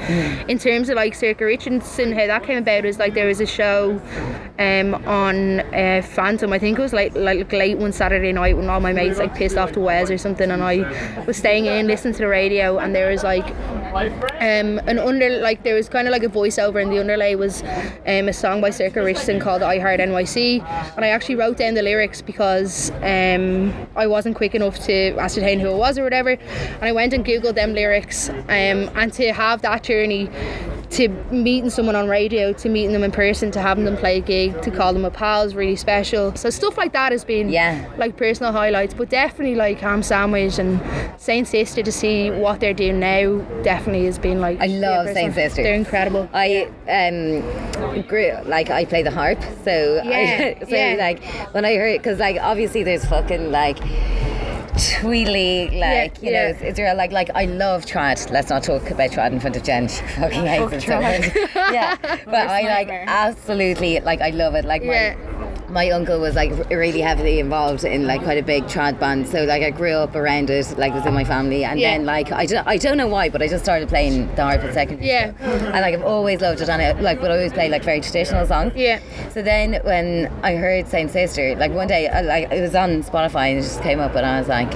In 0.48 0.58
terms 0.58 0.90
of 0.90 0.96
like 0.96 1.14
Sorcha 1.14 1.42
Richardson, 1.42 2.14
how 2.14 2.28
that 2.28 2.44
came 2.44 2.58
about 2.58 2.86
is 2.86 3.00
like 3.00 3.14
there 3.14 3.28
was 3.28 3.42
a 3.42 3.46
show, 3.46 4.02
um, 4.60 4.94
on 5.06 5.62
uh, 5.74 6.02
Phantom. 6.06 6.54
I 6.54 6.60
think 6.60 6.78
it 6.78 6.82
was 6.82 6.94
like 6.94 7.16
like 7.16 7.52
late 7.52 7.78
one 7.78 7.92
Saturday 7.92 8.32
night 8.32 8.56
when 8.58 8.70
all 8.70 8.80
my 8.80 8.94
mates 8.94 9.18
like 9.18 9.36
pissed 9.36 9.58
off 9.58 9.72
to 9.74 9.80
Wes 9.80 10.12
or 10.12 10.18
something, 10.18 10.52
and 10.52 10.64
I 10.64 11.24
was 11.26 11.38
staying 11.38 11.66
in 11.66 11.88
listening 11.88 12.14
to 12.14 12.20
the 12.20 12.28
radio, 12.28 12.78
and 12.78 12.94
there 12.96 13.09
was 13.10 13.24
like 13.24 13.48
um, 13.94 14.80
an 14.88 15.00
under 15.00 15.30
like 15.40 15.64
there 15.64 15.76
was 15.76 15.90
kind 15.90 16.08
of 16.08 16.12
like 16.12 16.24
a 16.24 16.30
voiceover 16.30 16.82
and 16.82 16.92
the 16.92 17.00
underlay 17.00 17.36
was 17.36 17.62
um, 17.64 18.28
a 18.28 18.34
song 18.34 18.62
by 18.62 18.70
Sorcha 18.70 19.04
Richardson 19.04 19.40
called 19.40 19.62
I 19.62 19.80
Heart 19.80 20.00
NYC 20.00 20.62
and 20.96 21.06
I 21.06 21.10
actually 21.10 21.36
wrote 21.36 21.58
down 21.58 21.74
the 21.74 21.82
lyrics 21.82 22.22
because 22.22 22.92
um, 23.02 23.74
I 23.96 24.08
wasn't 24.08 24.36
quick 24.36 24.56
enough 24.56 24.80
to 24.86 25.16
ascertain 25.18 25.60
who 25.60 25.70
it 25.70 25.78
was 25.78 25.98
or 25.98 26.04
whatever. 26.04 26.32
And 26.32 26.84
I 26.84 26.92
went 26.92 27.14
and 27.14 27.26
googled 27.26 27.56
them 27.56 27.74
lyrics 27.74 28.30
um, 28.30 28.90
and 28.96 29.12
to 29.14 29.34
have 29.34 29.62
that 29.62 29.84
journey 29.84 30.30
to 30.92 31.08
meeting 31.32 31.70
someone 31.70 31.96
on 31.96 32.08
radio 32.10 32.52
to 32.54 32.68
meeting 32.68 32.94
them 32.94 33.04
in 33.04 33.12
person 33.12 33.52
to 33.52 33.62
having 33.62 33.86
them 33.86 33.96
play 33.96 34.18
a 34.18 34.22
gig 34.22 34.60
to 34.64 34.72
call 34.72 34.92
them 34.92 35.06
a 35.06 35.12
pal 35.12 35.44
is 35.44 35.54
really 35.54 35.76
special 35.76 36.34
so 36.36 36.50
stuff 36.50 36.78
like 36.78 36.94
that 36.94 37.12
has 37.12 37.24
been 37.24 37.48
Yeah. 37.50 37.88
like 37.98 38.18
personal 38.18 38.52
highlights 38.52 38.94
but 38.96 39.08
definitely 39.10 39.54
like 39.56 39.80
Ham 39.80 40.02
Sandwich 40.02 40.58
and 40.58 40.82
Saint 41.22 41.48
Sister 41.48 41.84
to 41.84 41.92
see 41.92 42.32
what 42.32 42.60
they're 42.60 42.74
doing 42.74 43.00
now 43.00 43.38
definitely 43.62 44.06
has 44.06 44.18
been 44.18 44.42
like 44.42 44.60
I 44.60 44.66
love 44.66 45.08
Saint. 45.14 45.36
Sister. 45.36 45.62
they're 45.62 45.76
incredible 45.76 46.28
I 46.34 46.68
um 46.90 48.02
grew 48.08 48.32
like 48.46 48.70
I 48.72 48.86
play 48.86 49.04
the 49.04 49.12
harp, 49.12 49.42
so 49.64 50.02
Yeah, 50.04 50.56
I, 50.60 50.66
so 50.68 50.76
yeah. 50.76 50.96
like 50.98 51.24
when 51.54 51.66
I 51.66 51.76
heard 51.76 52.00
because 52.00 52.20
like 52.20 52.38
obviously 52.42 52.82
there's 52.84 53.06
fucking 53.06 53.52
like 53.52 53.78
tweedly, 54.80 55.70
like 55.78 56.22
you 56.22 56.32
yeah. 56.32 56.44
know, 56.44 56.50
it's, 56.50 56.62
it's 56.62 56.80
real. 56.80 56.96
Like 56.96 57.12
like 57.12 57.30
I 57.36 57.46
love 57.46 57.86
trad. 57.86 58.30
Let's 58.32 58.50
not 58.50 58.64
talk 58.64 58.90
about 58.90 59.12
trad 59.12 59.32
in 59.32 59.40
front 59.40 59.56
of 59.56 59.64
Jen. 59.64 59.88
She 59.88 60.02
fucking 60.02 60.46
hates 60.46 60.74
it 60.74 60.82
so 60.82 60.88
trad. 60.94 61.36
much. 61.36 61.74
yeah, 61.74 61.96
but 62.26 62.50
I 62.50 62.62
like 62.62 62.90
absolutely 62.90 64.00
like 64.00 64.22
I 64.22 64.30
love 64.30 64.56
it. 64.56 64.66
Like 64.66 64.84
my. 64.84 65.16
My 65.70 65.90
uncle 65.92 66.20
was 66.20 66.36
like 66.36 66.52
really 66.70 67.02
heavily 67.02 67.40
involved 67.40 67.84
in 67.84 68.08
like 68.08 68.24
quite 68.24 68.38
a 68.40 68.44
big 68.44 68.64
trad 68.66 69.00
band, 69.00 69.28
so 69.28 69.44
like 69.44 69.62
I 69.62 69.70
grew 69.70 69.94
up 69.94 70.16
around 70.16 70.50
it, 70.50 70.78
like 70.78 70.92
it 70.94 70.96
was 70.96 71.06
in 71.06 71.14
my 71.14 71.24
family, 71.24 71.64
and 71.64 71.80
Yeah. 71.80 71.92
then 71.92 72.06
like 72.06 72.32
I 72.32 72.46
don't, 72.48 72.68
I 72.68 72.78
don't 72.78 72.98
know 72.98 73.08
why, 73.08 73.30
but 73.30 73.42
I 73.42 73.48
just 73.48 73.64
started 73.64 73.88
playing 73.88 74.34
the 74.36 74.44
harp 74.44 74.62
at 74.64 74.74
secondary. 74.74 75.08
Yeah. 75.10 75.34
school. 75.36 75.50
and 75.52 75.82
like 75.82 75.94
I've 75.94 76.04
always 76.04 76.42
loved 76.42 76.62
it, 76.62 76.70
and 76.70 76.82
I 76.82 76.92
like 77.00 77.22
would 77.22 77.32
always 77.32 77.54
play 77.54 77.70
like 77.70 77.84
very 77.84 78.02
traditional 78.02 78.46
songs. 78.48 78.74
Yeah. 78.76 79.00
So 79.30 79.42
then 79.44 79.80
when 79.84 80.32
I 80.44 80.56
heard 80.56 80.88
Saint 80.88 81.12
Sister, 81.12 81.56
like 81.56 81.72
one 81.72 81.88
day, 81.88 82.08
I, 82.08 82.22
like 82.22 82.52
it 82.52 82.62
was 82.62 82.74
on 82.76 83.04
Spotify 83.04 83.50
and 83.52 83.60
it 83.60 83.64
just 83.64 83.82
came 83.84 84.00
up, 84.00 84.16
and 84.16 84.26
I 84.26 84.40
was 84.40 84.48
like, 84.50 84.74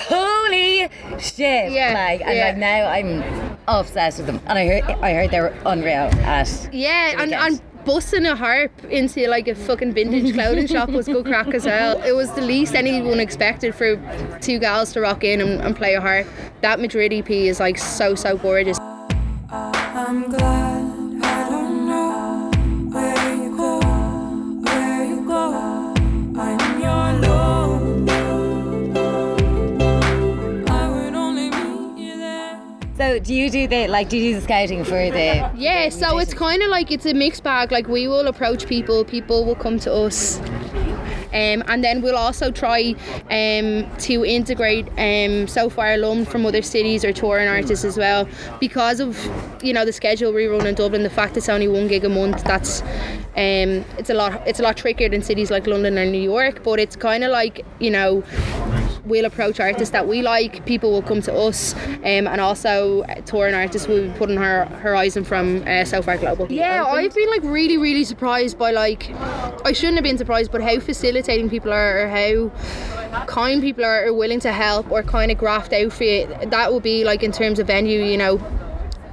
"Holy 0.00 0.88
shit!" 1.18 1.72
Yeah, 1.72 1.92
Like 1.94 2.20
and 2.22 2.36
yeah. 2.36 2.46
like 2.48 2.56
now 2.58 2.86
I'm 2.88 3.56
obsessed 3.66 4.18
with 4.18 4.26
them, 4.26 4.40
and 4.46 4.58
I 4.58 4.66
heard 4.66 4.84
I 5.02 5.12
heard 5.14 5.30
they 5.30 5.40
were 5.40 5.54
unreal 5.66 6.10
at 6.24 6.68
Yeah, 6.72 7.14
and, 7.22 7.32
and 7.34 7.60
busting 7.88 8.26
a 8.26 8.36
harp 8.36 8.70
into 8.90 9.26
like 9.28 9.48
a 9.48 9.54
fucking 9.54 9.94
vintage 9.94 10.34
clothing 10.34 10.66
shop 10.66 10.90
was 10.90 11.06
good 11.06 11.24
crack 11.24 11.54
as 11.54 11.64
well. 11.64 11.98
It 12.02 12.12
was 12.12 12.30
the 12.34 12.42
least 12.42 12.74
anyone 12.74 13.18
expected 13.18 13.74
for 13.74 13.96
two 14.42 14.58
gals 14.58 14.92
to 14.92 15.00
rock 15.00 15.24
in 15.24 15.40
and, 15.40 15.58
and 15.62 15.74
play 15.74 15.94
a 15.94 16.00
harp. 16.00 16.26
That 16.60 16.80
Madrid 16.80 17.14
EP 17.14 17.30
is 17.30 17.60
like 17.60 17.78
so 17.78 18.14
so 18.14 18.36
gorgeous. 18.36 18.77
Do 33.28 33.34
you 33.34 33.50
do 33.50 33.68
the 33.68 33.86
like? 33.88 34.08
Do 34.08 34.16
you 34.16 34.32
do 34.32 34.40
the 34.40 34.44
scouting 34.44 34.84
for 34.84 35.10
the? 35.10 35.52
Yeah, 35.54 35.90
so 35.90 36.16
it's 36.16 36.32
kind 36.32 36.62
of 36.62 36.70
like 36.70 36.90
it's 36.90 37.04
a 37.04 37.12
mixed 37.12 37.42
bag. 37.42 37.70
Like 37.70 37.86
we 37.86 38.08
will 38.08 38.26
approach 38.26 38.66
people, 38.66 39.04
people 39.04 39.44
will 39.44 39.54
come 39.54 39.78
to 39.80 39.92
us. 39.92 40.40
Um, 41.30 41.62
and 41.68 41.84
then 41.84 42.00
we'll 42.00 42.16
also 42.16 42.50
try 42.50 42.94
um, 43.30 43.86
to 43.98 44.24
integrate 44.24 44.88
um, 44.96 45.46
so 45.46 45.68
far 45.68 45.92
alum 45.92 46.24
from 46.24 46.46
other 46.46 46.62
cities 46.62 47.04
or 47.04 47.12
touring 47.12 47.48
artists 47.48 47.84
as 47.84 47.98
well 47.98 48.26
because 48.60 48.98
of 48.98 49.14
you 49.62 49.74
know 49.74 49.84
the 49.84 49.92
schedule 49.92 50.32
we 50.32 50.46
run 50.46 50.66
in 50.66 50.74
Dublin 50.74 51.02
the 51.02 51.10
fact 51.10 51.36
it's 51.36 51.50
only 51.50 51.68
one 51.68 51.86
gig 51.86 52.02
a 52.06 52.08
month 52.08 52.42
that's 52.44 52.80
um, 52.80 53.84
it's 53.98 54.08
a 54.08 54.14
lot 54.14 54.42
it's 54.48 54.58
a 54.58 54.62
lot 54.62 54.78
trickier 54.78 55.10
than 55.10 55.20
cities 55.20 55.50
like 55.50 55.66
London 55.66 55.98
or 55.98 56.06
New 56.06 56.22
York 56.22 56.64
but 56.64 56.80
it's 56.80 56.96
kind 56.96 57.22
of 57.22 57.30
like 57.30 57.62
you 57.78 57.90
know 57.90 58.24
we'll 59.08 59.24
approach 59.24 59.60
artists 59.60 59.90
that 59.92 60.06
we 60.06 60.22
like. 60.22 60.64
People 60.66 60.90
will 60.92 61.02
come 61.02 61.22
to 61.22 61.34
us 61.34 61.74
um, 61.74 62.26
and 62.26 62.40
also 62.40 63.04
touring 63.26 63.54
artists 63.54 63.88
will 63.88 64.08
be 64.08 64.18
putting 64.18 64.36
her 64.36 64.66
horizon 64.66 65.24
from 65.24 65.66
uh, 65.66 65.84
so 65.84 66.02
far 66.02 66.16
global. 66.16 66.50
Yeah 66.50 66.84
I've 66.84 67.14
been 67.14 67.30
like 67.30 67.42
really 67.42 67.76
really 67.76 68.04
surprised 68.04 68.58
by 68.58 68.70
like 68.70 69.10
I 69.64 69.72
shouldn't 69.72 69.96
have 69.96 70.04
been 70.04 70.18
surprised 70.18 70.52
but 70.52 70.62
how 70.62 70.78
facilitating 70.80 71.50
people 71.50 71.72
are 71.72 72.04
or 72.04 72.08
how 72.08 73.26
kind 73.26 73.60
people 73.60 73.84
are, 73.84 74.06
are 74.06 74.12
willing 74.12 74.40
to 74.40 74.52
help 74.52 74.90
or 74.90 75.02
kind 75.02 75.30
of 75.30 75.38
graft 75.38 75.72
out 75.72 75.92
for 75.92 76.04
you. 76.04 76.26
That 76.46 76.72
would 76.72 76.82
be 76.82 77.04
like 77.04 77.22
in 77.22 77.32
terms 77.32 77.58
of 77.58 77.66
venue 77.66 78.02
you 78.02 78.16
know 78.16 78.38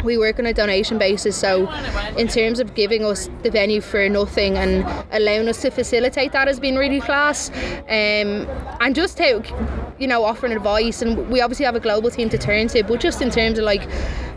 we 0.06 0.18
work 0.18 0.40
on 0.40 0.46
a 0.46 0.54
donation 0.54 0.98
basis 0.98 1.36
so 1.36 1.70
in 2.18 2.28
terms 2.28 2.60
of 2.60 2.74
giving 2.76 3.04
us 3.04 3.30
the 3.44 3.50
venue 3.52 3.82
for 3.82 4.08
nothing 4.08 4.56
and 4.58 4.86
allowing 5.12 5.48
us 5.50 5.62
to 5.62 5.70
facilitate 5.72 6.32
that 6.32 6.48
has 6.48 6.60
been 6.60 6.78
really 6.78 7.02
class 7.02 7.50
um, 7.90 8.48
and 8.82 8.96
just 8.96 9.18
how 9.20 9.42
you 10.00 10.08
know 10.08 10.24
offering 10.24 10.54
advice 10.54 11.02
and 11.02 11.30
we 11.30 11.42
obviously 11.42 11.66
have 11.66 11.76
a 11.76 11.80
global 11.80 12.10
team 12.10 12.30
to 12.30 12.38
turn 12.38 12.68
to 12.68 12.84
but 12.84 13.00
just 13.00 13.22
in 13.22 13.30
terms 13.30 13.58
of 13.58 13.66
like 13.66 13.88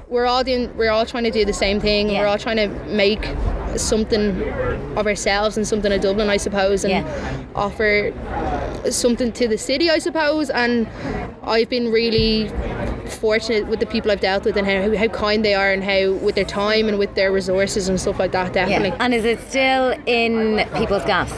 we're 0.08 0.25
all 0.26 0.42
doing 0.42 0.75
we're 0.76 0.90
all 0.90 1.04
trying 1.04 1.25
to 1.25 1.30
do 1.30 1.44
the 1.44 1.52
same 1.52 1.78
thing 1.80 2.08
Yeah. 2.08 2.20
we're 2.20 2.26
all 2.28 2.38
trying 2.38 2.56
to 2.56 2.68
make 2.87 3.28
something 3.76 4.42
of 4.96 5.06
ourselves 5.06 5.56
and 5.58 5.66
something 5.68 5.92
of 5.92 6.00
Dublin 6.00 6.30
I 6.30 6.38
suppose 6.38 6.84
and 6.84 6.92
Yeah. 6.92 7.44
offer 7.54 8.12
something 8.90 9.32
to 9.32 9.46
the 9.48 9.58
city 9.58 9.90
I 9.90 9.98
suppose 9.98 10.48
and 10.50 10.88
I've 11.42 11.68
been 11.68 11.90
really 11.92 12.48
fortunate 13.09 13.67
with 13.67 13.81
the 13.81 13.87
people 13.87 14.11
I've 14.11 14.21
dealt 14.21 14.45
with 14.45 14.57
and 14.57 14.67
how, 14.67 14.95
how 14.97 15.09
kind 15.09 15.45
they 15.45 15.55
are 15.55 15.71
and 15.73 15.83
how 15.85 16.12
with 16.25 16.35
their 16.35 16.45
time 16.45 16.88
and 16.88 16.99
with 16.99 17.15
their 17.15 17.33
resources 17.33 17.88
and 17.88 18.00
stuff 18.00 18.19
like 18.19 18.33
that 18.33 18.53
definitely 18.53 18.88
Yeah. 18.88 18.97
And 19.00 19.15
is 19.15 19.25
it 19.25 19.41
still 19.49 19.95
in 20.07 20.67
people's 20.77 21.05
gaffs? 21.05 21.33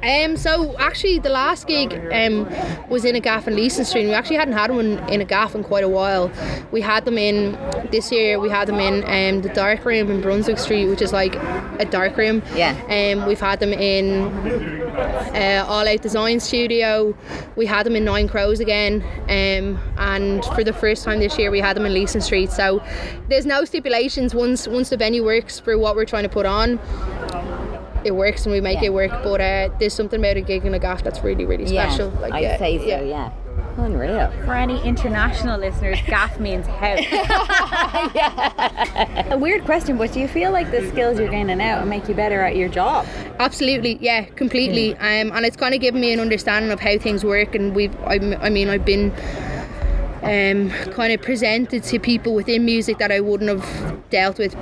um, 0.00 0.36
so 0.36 0.76
actually 0.78 1.18
the 1.18 1.28
last 1.28 1.66
gig 1.66 1.92
um, 2.12 2.48
was 2.88 3.04
in 3.04 3.16
a 3.16 3.20
gaff 3.20 3.48
in 3.48 3.56
Leeson 3.56 3.84
Street 3.84 4.06
we 4.06 4.12
actually 4.12 4.36
hadn't 4.36 4.54
had 4.54 4.70
one 4.70 4.98
in 5.10 5.20
a 5.20 5.24
gaff 5.24 5.56
in 5.56 5.64
quite 5.64 5.82
a 5.82 5.88
while 5.88 6.30
we 6.70 6.80
had 6.80 7.04
them 7.04 7.18
in 7.18 7.52
this 7.90 8.12
year 8.12 8.38
we 8.38 8.48
had 8.48 8.68
them 8.68 8.78
in 8.78 9.02
um, 9.04 9.42
the 9.42 9.48
dark 9.50 9.84
room 9.84 10.08
in 10.10 10.20
Brunswick 10.20 10.58
Street 10.58 10.86
which 10.86 11.02
is 11.02 11.12
like 11.12 11.34
a 11.80 11.84
dark 11.90 12.16
room 12.16 12.42
Yeah. 12.54 12.76
um, 12.88 13.26
we've 13.26 13.40
had 13.40 13.58
them 13.58 13.72
in 13.72 14.87
uh, 14.98 15.64
All 15.68 15.86
Out 15.86 16.02
Design 16.02 16.40
Studio. 16.40 17.16
We 17.56 17.66
had 17.66 17.86
them 17.86 17.96
in 17.96 18.04
Nine 18.04 18.28
Crows 18.28 18.60
again, 18.60 19.02
um, 19.28 19.80
and 19.98 20.44
for 20.54 20.64
the 20.64 20.72
first 20.72 21.04
time 21.04 21.20
this 21.20 21.38
year, 21.38 21.50
we 21.50 21.60
had 21.60 21.76
them 21.76 21.86
in 21.86 21.92
Leeson 21.94 22.20
Street. 22.20 22.50
So 22.50 22.82
there's 23.28 23.46
no 23.46 23.64
stipulations 23.64 24.34
once 24.34 24.66
once 24.68 24.90
the 24.90 24.96
venue 24.96 25.24
works 25.24 25.58
for 25.58 25.78
what 25.78 25.96
we're 25.96 26.04
trying 26.04 26.24
to 26.24 26.28
put 26.28 26.46
on. 26.46 26.78
It 28.04 28.12
works 28.14 28.44
and 28.46 28.52
we 28.52 28.60
make 28.60 28.80
Yeah. 28.80 28.86
it 28.86 28.92
work, 28.94 29.10
but 29.24 29.40
uh, 29.40 29.70
there's 29.80 29.92
something 29.92 30.20
about 30.20 30.36
a 30.36 30.40
gig 30.40 30.64
in 30.64 30.72
a 30.72 30.78
gaff 30.78 31.02
that's 31.02 31.22
really, 31.24 31.44
really 31.44 31.66
special. 31.66 32.12
Yeah, 32.14 32.20
Like, 32.20 32.32
I'd 32.34 32.42
yeah, 32.42 32.58
say 32.58 32.78
so. 32.78 32.84
Yeah. 33.04 33.30
Unreal. 33.78 34.32
For 34.44 34.54
any 34.54 34.82
international 34.82 35.58
listeners, 35.58 35.98
gaff 36.06 36.40
means 36.40 36.66
house. 36.66 36.98
A 39.30 39.38
weird 39.38 39.64
question, 39.64 39.96
but 39.96 40.12
do 40.12 40.18
you 40.18 40.26
feel 40.26 40.50
like 40.50 40.72
the 40.72 40.88
skills 40.88 41.20
you're 41.20 41.28
gaining 41.28 41.60
out 41.60 41.86
make 41.86 42.08
you 42.08 42.14
better 42.14 42.40
at 42.40 42.56
your 42.56 42.68
job? 42.68 43.06
Absolutely, 43.38 43.98
yeah, 44.00 44.24
completely. 44.24 44.96
Um, 44.96 45.30
and 45.32 45.46
it's 45.46 45.56
kind 45.56 45.74
of 45.74 45.80
given 45.80 46.00
me 46.00 46.12
an 46.12 46.18
understanding 46.18 46.72
of 46.72 46.80
how 46.80 46.98
things 46.98 47.24
work. 47.24 47.54
And 47.54 47.74
we've, 47.74 47.94
I, 48.02 48.14
I 48.40 48.50
mean, 48.50 48.68
I've 48.68 48.84
been 48.84 49.12
um, 50.22 50.70
kind 50.92 51.12
of 51.12 51.22
presented 51.22 51.84
to 51.84 52.00
people 52.00 52.34
within 52.34 52.64
music 52.64 52.98
that 52.98 53.12
I 53.12 53.20
wouldn't 53.20 53.48
have 53.48 54.10
dealt 54.10 54.38
with 54.38 54.56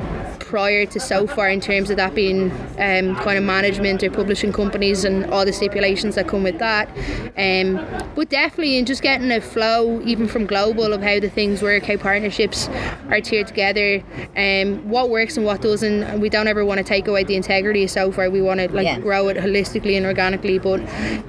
prior 0.47 0.87
to 0.87 1.00
so 1.00 1.26
far 1.26 1.49
in 1.49 1.61
terms 1.61 1.91
of 1.91 1.97
that 1.97 2.15
being 2.15 2.53
um, 2.79 3.17
kind 3.17 3.37
of 3.37 3.43
management 3.43 4.03
or 4.05 4.11
publishing 4.11 4.53
companies 4.53 5.05
and 5.05 5.25
all 5.33 5.45
the 5.45 5.53
stipulations 5.53 6.15
that 6.15 6.29
come 6.29 6.45
with 6.45 6.59
that. 6.61 6.88
Um, 7.37 7.85
but 8.15 8.29
definitely 8.31 8.79
in 8.79 8.87
just 8.87 9.03
getting 9.03 9.31
a 9.33 9.41
flow 9.41 10.00
even 10.03 10.29
from 10.29 10.47
global 10.47 10.93
of 10.93 11.03
how 11.03 11.19
the 11.19 11.29
things 11.29 11.62
work, 11.62 11.83
how 11.85 11.97
partnerships 11.97 12.69
are 13.09 13.21
tiered 13.21 13.49
together, 13.49 14.03
um, 14.37 14.88
what 14.88 15.11
works 15.11 15.37
and 15.37 15.45
what 15.45 15.62
doesn't. 15.62 16.05
And 16.05 16.23
we 16.23 16.29
don't 16.29 16.47
ever 16.47 16.65
want 16.65 16.79
to 16.79 16.85
take 16.85 17.09
away 17.09 17.25
the 17.25 17.35
integrity 17.35 17.83
of 17.83 17.91
so 17.91 18.12
far. 18.12 18.31
We 18.31 18.41
want 18.41 18.61
to 18.61 18.69
like 18.73 18.85
Yeah. 18.87 19.00
grow 19.00 19.26
it 19.29 19.37
holistically 19.37 19.97
and 19.97 20.07
organically, 20.07 20.59
but 20.61 20.79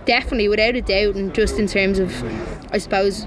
definitely 0.05 0.47
without 0.47 0.75
a 0.75 0.81
doubt 0.81 1.15
and 1.15 1.33
just 1.33 1.57
in 1.57 1.65
terms 1.67 1.97
of 1.97 2.13
I 2.71 2.77
suppose 2.77 3.25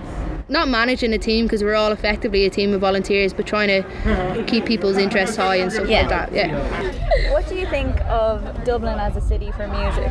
not 0.51 0.69
managing 0.69 1.13
a 1.15 1.19
team 1.19 1.47
because 1.47 1.63
we're 1.65 1.75
all 1.77 1.93
effectively 1.93 2.45
a 2.45 2.51
team 2.51 2.75
of 2.75 2.81
volunteers, 2.81 3.33
but 3.33 3.47
trying 3.47 3.69
to 3.69 4.45
keep 4.47 4.67
people's 4.67 4.99
interests 4.99 5.37
high 5.37 5.57
and 5.57 5.73
stuff 5.73 5.89
Yeah. 5.89 6.01
like 6.01 6.09
that. 6.11 6.33
Yeah. 6.33 6.97
What 7.33 7.49
do 7.49 7.55
you 7.55 7.67
think 7.67 7.99
of 8.03 8.65
Dublin 8.65 8.99
as 8.99 9.17
a 9.17 9.21
city 9.21 9.51
for 9.53 9.67
music? 9.69 10.11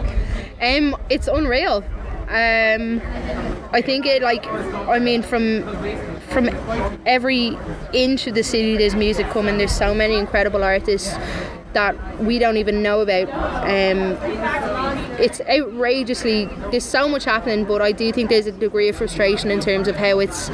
Um, 0.62 0.96
it's 1.10 1.28
unreal. 1.28 1.84
Um, 2.30 3.02
I 3.72 3.82
think 3.84 4.06
it 4.06 4.22
like, 4.22 4.46
I 4.48 5.00
mean, 5.00 5.22
from 5.22 5.64
from 6.30 6.50
every 7.06 7.58
inch 7.94 8.28
of 8.28 8.36
the 8.36 8.44
city, 8.44 8.78
there's 8.78 8.96
music 8.96 9.28
coming. 9.30 9.58
There's 9.58 9.72
so 9.76 9.94
many 9.94 10.16
incredible 10.16 10.64
artists 10.64 11.14
that 11.74 11.96
we 12.24 12.38
don't 12.40 12.58
even 12.58 12.82
know 12.84 13.02
about. 13.02 13.30
Um, 13.64 14.16
it's 15.20 15.42
outrageously. 15.42 16.46
There's 16.72 16.86
so 16.86 17.08
much 17.08 17.26
happening, 17.26 17.66
but 17.66 17.82
I 17.82 17.92
do 17.92 18.12
think 18.12 18.30
there's 18.30 18.48
a 18.48 18.52
degree 18.52 18.90
of 18.90 18.96
frustration 18.96 19.52
in 19.52 19.60
terms 19.60 19.88
of 19.88 19.96
how 19.96 20.20
it's 20.20 20.48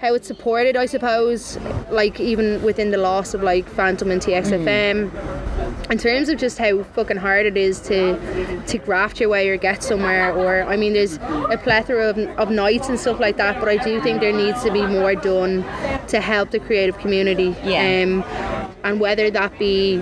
how 0.00 0.14
it's 0.14 0.26
supported. 0.26 0.76
I 0.76 0.86
suppose, 0.86 1.56
like 1.90 2.20
even 2.20 2.62
within 2.62 2.90
the 2.90 2.98
loss 2.98 3.34
of 3.34 3.42
like 3.42 3.68
Phantom 3.68 4.10
and 4.10 4.20
TXFM 4.20 5.10
in 5.90 5.98
terms 5.98 6.28
of 6.28 6.38
just 6.38 6.58
how 6.58 6.82
fucking 6.82 7.16
hard 7.16 7.46
it 7.46 7.56
is 7.56 7.80
to 7.80 8.62
to 8.66 8.78
graft 8.78 9.20
your 9.20 9.28
way 9.28 9.48
or 9.48 9.56
get 9.56 9.82
somewhere 9.82 10.32
or 10.34 10.62
I 10.64 10.76
mean 10.76 10.92
there's 10.94 11.16
a 11.16 11.58
plethora 11.62 12.08
of, 12.10 12.18
of 12.38 12.50
nights 12.50 12.88
and 12.88 12.98
stuff 12.98 13.20
like 13.20 13.36
that 13.36 13.60
but 13.60 13.68
I 13.68 13.76
do 13.76 14.00
think 14.00 14.20
there 14.20 14.32
needs 14.32 14.62
to 14.64 14.72
be 14.72 14.82
more 14.86 15.14
done 15.14 15.62
to 16.08 16.20
help 16.20 16.50
the 16.50 16.58
creative 16.58 16.98
community 16.98 17.54
Yeah. 17.64 18.02
um, 18.04 18.24
and 18.84 19.00
whether 19.00 19.30
that 19.30 19.56
be 19.58 19.94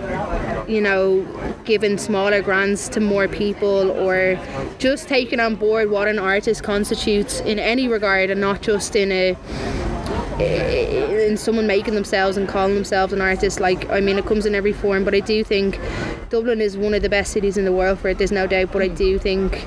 you 0.66 0.80
know 0.80 1.20
giving 1.64 1.98
smaller 1.98 2.42
grants 2.42 2.88
to 2.88 3.00
more 3.00 3.28
people 3.28 3.90
or 3.92 4.38
just 4.78 5.08
taking 5.08 5.40
on 5.40 5.54
board 5.54 5.90
what 5.90 6.08
an 6.08 6.18
artist 6.18 6.62
constitutes 6.62 7.40
in 7.40 7.58
any 7.58 7.88
regard 7.88 8.30
and 8.30 8.40
not 8.40 8.60
just 8.62 8.94
in 8.96 9.10
a 9.10 9.36
in 10.40 11.36
someone 11.36 11.66
making 11.66 11.94
themselves 11.94 12.36
and 12.36 12.48
calling 12.48 12.74
themselves 12.74 13.12
an 13.12 13.20
artist. 13.20 13.60
Like 13.60 13.88
I 13.90 14.00
mean 14.00 14.18
it 14.18 14.26
comes 14.26 14.46
in 14.46 14.54
every 14.54 14.72
form 14.72 15.04
but 15.04 15.14
I 15.14 15.20
do 15.20 15.44
think 15.44 15.80
Dublin 16.30 16.60
is 16.60 16.76
one 16.76 16.94
of 16.94 17.02
the 17.02 17.08
best 17.08 17.32
cities 17.32 17.56
in 17.56 17.64
the 17.64 17.72
world 17.72 17.98
for 17.98 18.08
it 18.08 18.18
there's 18.18 18.32
no 18.32 18.46
doubt 18.46 18.72
but 18.72 18.82
I 18.82 18.88
do 18.88 19.18
think 19.18 19.66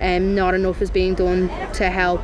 um, 0.00 0.34
not 0.34 0.54
enough 0.54 0.82
is 0.82 0.90
being 0.90 1.14
done 1.14 1.48
to 1.74 1.90
help 1.90 2.20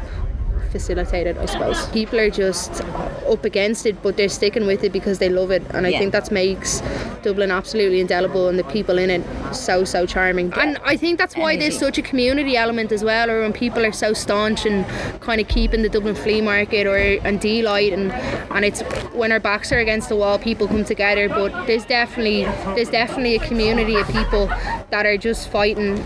facilitate 0.70 1.26
it 1.26 1.36
I 1.38 1.46
suppose. 1.46 1.86
People 1.88 2.18
are 2.20 2.30
just 2.30 2.82
up 3.28 3.44
against 3.44 3.86
it 3.86 4.02
but 4.02 4.16
they're 4.16 4.28
sticking 4.28 4.66
with 4.66 4.84
it 4.84 4.92
because 4.92 5.18
they 5.18 5.28
love 5.28 5.50
it. 5.50 5.62
And 5.74 5.86
I 5.86 5.90
Yeah. 5.90 5.98
think 5.98 6.12
that 6.12 6.30
makes 6.30 6.82
Dublin 7.22 7.50
absolutely 7.50 8.00
indelible 8.00 8.48
and 8.48 8.58
the 8.58 8.64
people 8.64 8.98
in 8.98 9.10
it 9.10 9.22
so 9.52 9.84
so 9.84 10.06
charming. 10.06 10.52
And 10.56 10.78
I 10.84 10.96
think 10.96 11.18
that's 11.18 11.36
why 11.36 11.56
there's 11.56 11.78
such 11.78 11.98
a 11.98 12.02
community 12.02 12.56
element 12.56 12.92
as 12.92 13.02
well 13.04 13.30
or 13.30 13.40
when 13.42 13.52
people 13.52 13.84
are 13.84 13.92
so 13.92 14.12
staunch 14.12 14.64
and 14.66 14.86
kind 15.20 15.40
of 15.40 15.48
keeping 15.48 15.82
the 15.82 15.88
Dublin 15.88 16.14
flea 16.14 16.40
market 16.40 16.86
or 16.86 16.96
and 16.96 17.40
D-Light 17.40 17.92
and 17.92 18.12
and 18.54 18.64
it's 18.64 18.80
when 19.12 19.32
our 19.32 19.40
backs 19.40 19.72
are 19.72 19.78
against 19.78 20.08
the 20.08 20.16
wall 20.16 20.38
people 20.38 20.66
come 20.68 20.84
together. 20.84 21.28
But 21.28 21.66
there's 21.66 21.84
definitely 21.84 22.44
there's 22.74 22.90
definitely 22.90 23.34
a 23.36 23.40
community 23.40 23.96
of 23.96 24.06
people 24.08 24.46
that 24.90 25.04
are 25.06 25.16
just 25.16 25.48
fighting 25.50 26.02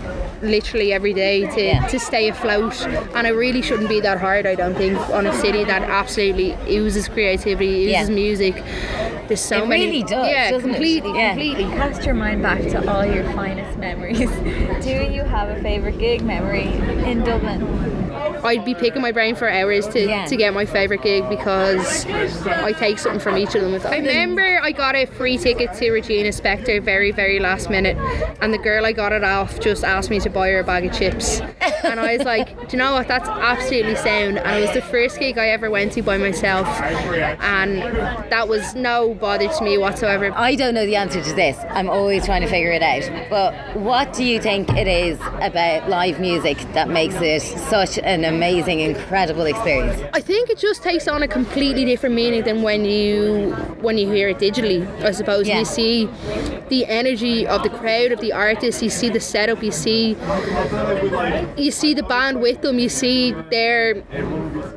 literally 0.49 0.93
every 0.93 1.13
day 1.13 1.45
to, 1.55 1.61
Yeah. 1.63 1.87
to 1.87 1.99
stay 1.99 2.27
afloat 2.29 2.75
and 3.15 3.27
it 3.27 3.31
really 3.31 3.61
shouldn't 3.61 3.89
be 3.89 3.99
that 4.01 4.19
hard 4.19 4.45
I 4.45 4.55
don't 4.55 4.75
think 4.75 4.97
on 5.09 5.25
a 5.27 5.33
city 5.33 5.63
that 5.65 5.81
absolutely 5.83 6.55
oozes 6.69 7.07
creativity 7.07 7.83
oozes 7.85 8.09
Yeah. 8.09 8.15
music 8.15 8.55
there's 9.27 9.41
so 9.41 9.63
It 9.63 9.67
many 9.67 9.85
really 9.87 10.03
does, 10.03 10.27
yeah 10.29 10.51
doesn't 10.51 10.69
it? 10.69 10.73
completely 10.73 11.13
Yeah. 11.17 11.29
completely 11.29 11.63
Cast 11.65 12.03
your 12.05 12.15
mind 12.15 12.41
back 12.41 12.61
to 12.61 12.91
all 12.91 13.05
your 13.05 13.23
finest 13.33 13.77
memories. 13.77 14.19
Do 14.85 14.89
you 14.91 15.23
have 15.23 15.49
a 15.49 15.61
favourite 15.61 15.97
gig 15.99 16.21
memory 16.23 16.67
in 17.09 17.23
Dublin? 17.23 18.03
I'd 18.43 18.63
be 18.63 18.75
picking 18.75 19.01
my 19.01 19.11
brain 19.11 19.35
for 19.35 19.49
hours 19.49 19.87
to, 19.89 19.99
Yeah. 20.07 20.25
to 20.25 20.35
get 20.35 20.53
my 20.53 20.65
favourite 20.65 21.01
gig 21.01 21.27
because 21.29 22.05
I 22.45 22.71
take 22.73 22.99
something 22.99 23.19
from 23.19 23.37
each 23.37 23.55
of 23.55 23.61
them. 23.61 23.81
I 23.91 23.97
remember 23.97 24.59
I 24.61 24.71
got 24.71 24.95
a 24.95 25.05
free 25.05 25.37
ticket 25.37 25.73
to 25.75 25.91
Regina 25.91 26.29
Spektor 26.29 26.81
very, 26.81 27.11
very 27.11 27.39
last 27.39 27.69
minute, 27.71 27.97
and 28.41 28.53
the 28.53 28.57
girl 28.59 28.85
I 28.85 28.91
got 28.91 29.11
it 29.13 29.23
off 29.23 29.59
just 29.59 29.83
asked 29.83 30.09
me 30.11 30.19
to 30.19 30.29
buy 30.29 30.49
her 30.51 30.59
a 30.59 30.63
bag 30.63 30.85
of 30.85 30.93
chips. 30.93 31.39
and 31.83 31.99
I 31.99 32.17
was 32.17 32.25
like, 32.25 32.47
Do 32.69 32.77
you 32.77 32.83
know 32.83 32.93
what? 32.93 33.07
That's 33.07 33.27
absolutely 33.27 33.95
sound. 33.95 34.37
And 34.37 34.59
it 34.59 34.61
was 34.61 34.73
the 34.75 34.81
first 34.81 35.19
gig 35.19 35.37
I 35.39 35.47
ever 35.49 35.71
went 35.71 35.93
to 35.93 36.03
by 36.03 36.17
myself, 36.19 36.67
and 37.41 37.81
that 38.31 38.47
was 38.47 38.75
no 38.75 39.14
bother 39.15 39.47
to 39.47 39.63
me 39.63 39.77
whatsoever. 39.77 40.31
I 40.35 40.55
don't 40.55 40.73
know 40.73 40.85
the 40.85 40.95
answer 40.95 41.21
to 41.23 41.33
this. 41.33 41.57
I'm 41.69 41.89
always 41.89 42.25
trying 42.25 42.41
to 42.41 42.47
figure 42.47 42.71
it 42.71 42.81
out. 42.81 43.29
But 43.29 43.53
what 43.77 44.13
do 44.13 44.23
you 44.23 44.39
think 44.41 44.69
it 44.71 44.87
is 44.87 45.19
about 45.41 45.89
live 45.89 46.19
music 46.19 46.57
that 46.73 46.89
makes 46.89 47.15
it 47.15 47.41
such 47.41 47.97
an 47.99 48.23
amazing, 48.25 48.79
incredible 48.79 49.45
experience? 49.45 50.01
I 50.13 50.21
think 50.21 50.49
it 50.49 50.57
just 50.57 50.83
takes 50.83 51.07
on 51.07 51.23
a 51.23 51.27
completely 51.27 51.85
different 51.85 52.15
meaning 52.15 52.43
than 52.43 52.61
when 52.61 52.85
you 52.85 53.51
when 53.81 53.97
you 53.97 54.09
hear 54.11 54.29
it 54.29 54.39
digitally. 54.39 54.85
I 55.03 55.11
suppose 55.11 55.47
Yeah. 55.47 55.59
you 55.59 55.65
see 55.65 56.09
the 56.69 56.85
energy 56.87 57.45
of 57.47 57.63
the 57.63 57.69
crowd 57.69 58.11
of 58.11 58.19
the 58.21 58.33
artists. 58.33 58.81
You 58.81 58.89
see 58.89 59.09
the 59.09 59.19
setup. 59.19 59.63
You 59.63 59.71
see 59.71 60.15
you 61.57 61.71
see 61.71 61.93
the 61.93 62.03
band 62.03 62.41
with 62.41 62.61
them. 62.61 62.79
You 62.79 62.89
see 62.89 63.31
their 63.51 63.95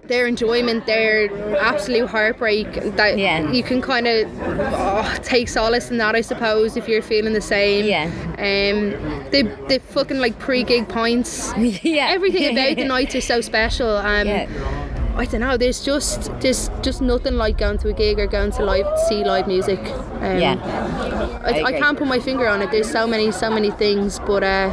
their 0.09 0.27
enjoyment, 0.27 0.87
their 0.87 1.31
absolute 1.59 2.09
heartbreak. 2.09 2.67
That 2.97 3.19
Yeah. 3.19 3.51
you 3.53 3.63
can 3.63 3.81
kind 3.81 4.07
of 4.07 4.29
oh, 4.41 5.17
take 5.23 5.49
solace 5.49 5.91
in 5.91 5.99
that. 5.99 6.15
I 6.15 6.21
suppose 6.23 6.77
if 6.77 6.89
you're 6.89 7.03
feeling 7.03 7.35
the 7.35 7.41
same. 7.41 7.85
Yeah. 7.85 8.05
Um. 8.39 9.31
The 9.31 9.43
the 9.69 9.79
fucking 9.79 10.19
like 10.19 10.39
pre-gig 10.39 10.89
points. 10.89 11.53
yeah. 11.83 12.09
Everything 12.11 12.53
about 12.57 12.77
the 12.77 12.85
nights 12.97 13.15
are 13.15 13.21
so 13.21 13.41
special. 13.41 13.89
Um, 13.97 14.27
Yeah. 14.27 14.85
I 15.17 15.25
don't 15.25 15.41
know. 15.41 15.57
There's 15.57 15.85
just 15.85 16.31
there's 16.41 16.71
just 16.81 17.01
nothing 17.03 17.35
like 17.35 17.59
going 17.59 17.79
to 17.79 17.89
a 17.89 17.93
gig 17.93 18.21
or 18.21 18.29
going 18.29 18.53
to 18.53 18.65
live 18.65 18.87
see 19.09 19.25
live 19.25 19.49
music. 19.49 19.81
Um, 20.21 20.39
Yeah. 20.39 21.41
I, 21.45 21.61
I 21.61 21.65
I, 21.65 21.73
can't 21.73 21.99
put 21.99 22.07
my 22.07 22.21
finger 22.21 22.47
on 22.47 22.63
it. 22.63 22.71
There's 22.71 22.91
so 22.91 23.07
many 23.07 23.33
so 23.33 23.51
many 23.51 23.71
things, 23.73 24.21
but 24.21 24.45
uh, 24.45 24.71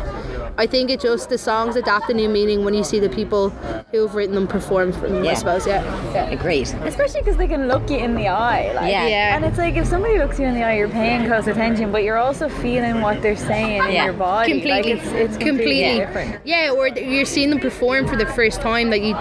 I 0.57 0.67
think 0.67 0.89
it 0.89 1.01
just 1.01 1.29
the 1.29 1.38
songs 1.38 1.75
adapt 1.75 2.09
a 2.09 2.13
new 2.13 2.29
meaning 2.29 2.63
when 2.63 2.74
you 2.74 2.83
see 2.83 3.00
the 3.00 3.09
people 3.09 3.50
who've 3.91 4.13
written 4.15 4.35
them 4.35 4.47
perform. 4.47 4.93
From, 4.93 5.24
Yeah. 5.24 5.31
I 5.31 5.33
suppose, 5.33 5.67
yeah. 5.67 5.83
yeah. 6.13 6.29
Agreed. 6.29 6.67
Especially 6.83 7.21
because 7.21 7.38
they 7.38 7.47
can 7.47 7.67
look 7.67 7.89
you 7.89 7.97
in 7.97 8.15
the 8.15 8.27
eye. 8.27 8.74
Like, 8.74 8.89
Yeah. 8.91 9.07
Yeah. 9.07 9.35
And 9.35 9.43
it's 9.43 9.57
like 9.57 9.75
if 9.75 9.85
somebody 9.88 10.17
looks 10.17 10.39
you 10.39 10.45
in 10.45 10.53
the 10.53 10.63
eye, 10.63 10.77
you're 10.77 10.88
paying 10.88 11.25
close 11.27 11.47
attention, 11.47 11.91
but 11.91 12.03
you're 12.03 12.17
also 12.17 12.47
feeling 12.47 13.01
what 13.01 13.21
they're 13.21 13.35
saying 13.35 13.83
in 13.83 14.05
your 14.05 14.13
body. 14.13 14.53
completely, 14.53 14.93
Like 14.93 15.03
it's, 15.03 15.12
it's 15.12 15.38
completely, 15.38 16.00
different. 16.00 16.39
Yeah, 16.45 16.71
or 16.71 16.88
you're 16.88 17.25
seeing 17.25 17.50
them 17.50 17.59
perform 17.59 18.07
for 18.07 18.15
the 18.15 18.25
first 18.27 18.62
time. 18.62 18.89
Like 18.89 19.01
you, 19.03 19.13